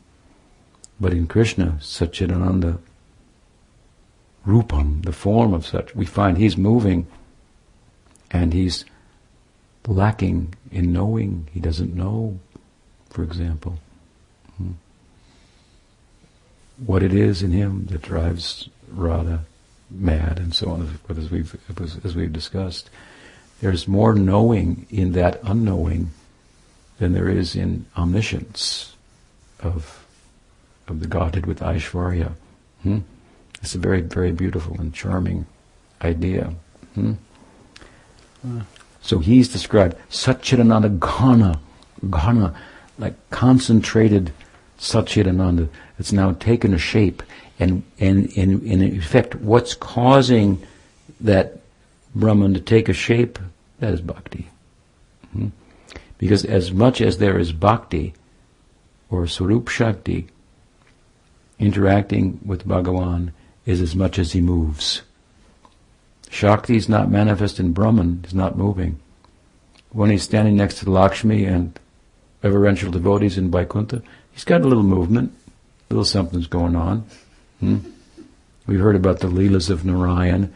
[1.00, 2.80] But in Krishna, Satchidananda,
[4.46, 7.08] Rupam, the form of such, we find he's moving
[8.32, 8.86] and he's
[9.88, 11.48] lacking in knowing.
[11.52, 12.40] He doesn't know,
[13.10, 13.80] for example,
[14.58, 14.72] hmm,
[16.86, 19.46] what it is in him that drives Radha
[19.90, 21.56] mad and so on, as we've,
[22.04, 22.90] as we've discussed.
[23.62, 26.12] There's more knowing in that unknowing
[26.98, 28.96] than there is in omniscience
[29.60, 30.06] of,
[30.88, 32.34] of the Godhead with Aishvarya.
[32.84, 33.00] Hmm?
[33.62, 35.46] It's a very, very beautiful and charming
[36.02, 36.54] idea.
[36.96, 37.14] Hmm?
[38.46, 38.62] Uh,
[39.02, 41.60] so he's described Satchidananda Ghana,
[42.10, 42.56] Ghana,
[42.98, 44.32] like concentrated
[44.78, 45.68] Satchidananda.
[45.98, 47.24] It's now taken a shape.
[47.60, 50.66] And, and, and in effect, what's causing
[51.20, 51.59] that
[52.16, 53.40] Brahman to take a shape?
[53.80, 54.50] That is bhakti.
[55.32, 55.50] Hmm?
[56.18, 58.14] Because as much as there is bhakti,
[59.10, 60.28] or Swarup Shakti,
[61.58, 63.32] interacting with Bhagavan,
[63.66, 65.02] is as much as he moves.
[66.30, 69.00] Shakti is not manifest in Brahman, he's not moving.
[69.92, 71.80] When he's standing next to Lakshmi and
[72.44, 75.34] reverential devotees in Vaikuntha, he's got a little movement,
[75.90, 77.06] a little something's going on.
[77.60, 77.80] Hmm?
[78.68, 80.54] We've heard about the Leelas of Narayan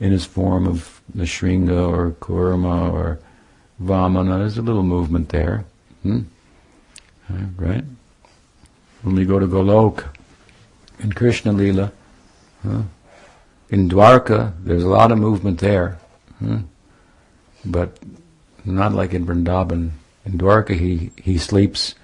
[0.00, 3.20] in his form of Nrsimha or Kurma or
[3.80, 4.38] Vamana.
[4.38, 5.64] There's a little movement there.
[6.02, 6.22] Hmm?
[7.56, 7.84] Right?
[9.02, 10.04] When we go to Golok
[10.98, 11.92] in Krishna Leela,
[12.62, 12.82] huh?
[13.68, 15.98] in Dwarka, there's a lot of movement there.
[16.44, 16.58] Huh?
[17.64, 17.98] But
[18.64, 19.90] not like in Vrindavan.
[20.24, 21.94] In Dwarka, he, he sleeps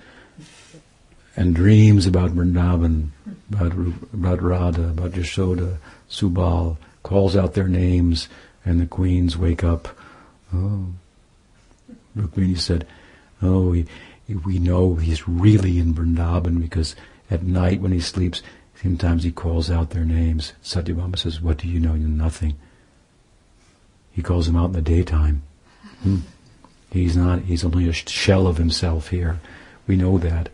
[1.34, 3.08] and dreams about Vrindavan,
[3.50, 3.72] about,
[4.12, 5.78] about Radha, about Yashoda,
[6.08, 6.76] Subal,
[7.06, 8.28] calls out their names,
[8.64, 9.96] and the queens wake up.
[10.52, 10.88] Oh.
[12.16, 12.84] Rukmini said,
[13.40, 13.86] Oh, we,
[14.44, 16.96] we know he's really in Vrindavan because
[17.30, 18.42] at night when he sleeps,
[18.82, 20.52] sometimes he calls out their names.
[20.64, 21.94] Satyabhama says, What do you know?
[21.94, 22.56] You know nothing.
[24.10, 25.42] He calls them out in the daytime.
[26.02, 26.18] Hmm.
[26.90, 29.38] He's not, he's only a shell of himself here.
[29.86, 30.48] We know that.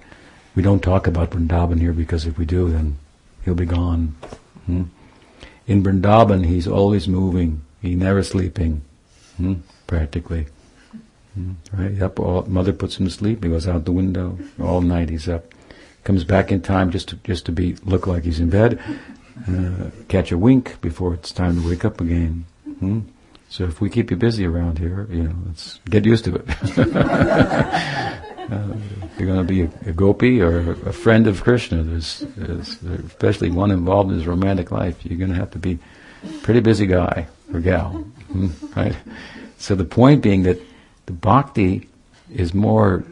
[0.55, 2.98] We don't talk about Vrindavan here because if we do, then
[3.42, 4.16] he'll be gone.
[4.66, 4.82] Hmm?
[5.67, 7.63] In Vrindavan, he's always moving.
[7.81, 8.83] He's never sleeping,
[9.37, 9.55] hmm?
[9.87, 10.47] practically.
[11.35, 11.53] Hmm?
[11.73, 12.01] Right?
[12.03, 13.43] Up, all, mother puts him to sleep.
[13.43, 15.09] He goes out the window all night.
[15.09, 15.55] He's up.
[16.05, 18.81] Comes back in time just to, just to be look like he's in bed.
[19.49, 22.45] Uh, catch a wink before it's time to wake up again.
[22.79, 23.01] Hmm?
[23.49, 26.47] So if we keep you busy around here, you know, let's get used to it.
[28.51, 28.74] uh,
[29.18, 31.82] you're going to be a, a, gopi or a friend of Krishna.
[31.82, 35.05] There's, there's, especially one involved in his romantic life.
[35.05, 35.78] You're going to have to be
[36.24, 38.97] a pretty busy guy or gal, hmm, right?
[39.59, 40.59] So the point being that
[41.07, 41.88] the bhakti
[42.30, 43.05] is more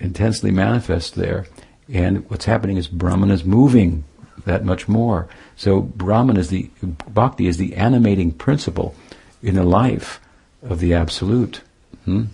[0.00, 1.46] intensely manifest there,
[1.88, 4.04] and what's happening is Brahman is moving
[4.44, 5.28] that much more.
[5.56, 6.70] So Brahman is the
[7.08, 8.94] bhakti is the animating principle
[9.42, 10.20] in the life
[10.62, 11.62] of the Absolute.
[12.04, 12.24] Hmm?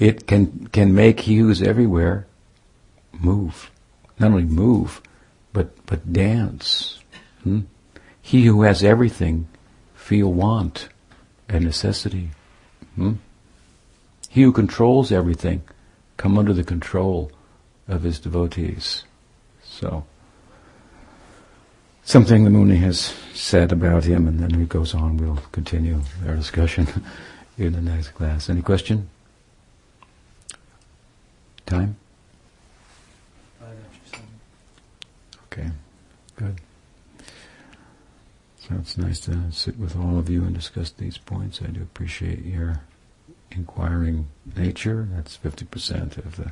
[0.00, 2.26] It can can make he who's everywhere
[3.12, 3.70] move,
[4.18, 5.02] not only move,
[5.52, 6.98] but but dance.
[7.42, 7.60] Hmm?
[8.22, 9.46] He who has everything
[9.94, 10.88] feel want
[11.50, 12.30] and necessity.
[12.94, 13.14] Hmm?
[14.30, 15.62] He who controls everything
[16.16, 17.30] come under the control
[17.86, 19.04] of his devotees.
[19.62, 20.06] So
[22.04, 25.18] something the Muni has said about him, and then he goes on.
[25.18, 26.88] We'll continue our discussion
[27.58, 28.48] in the next class.
[28.48, 29.10] Any question?
[31.70, 31.96] Time?
[35.44, 35.70] Okay,
[36.34, 36.60] good.
[38.58, 41.62] So it's nice to sit with all of you and discuss these points.
[41.62, 42.80] I do appreciate your
[43.52, 45.06] inquiring nature.
[45.12, 46.50] That's 50% of the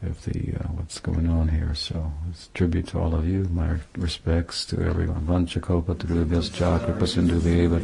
[0.00, 1.74] of the uh, what's going on here.
[1.74, 3.44] So it's tribute to all of you.
[3.52, 5.26] My respects to everyone.
[5.26, 7.80] Kripasindhuveva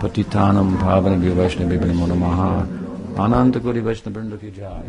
[0.00, 2.89] patitanam bhavanabhyo vaishnavibhyo namo namaha.
[3.16, 4.82] Ananta Koti Vaishnava Vrinda jai.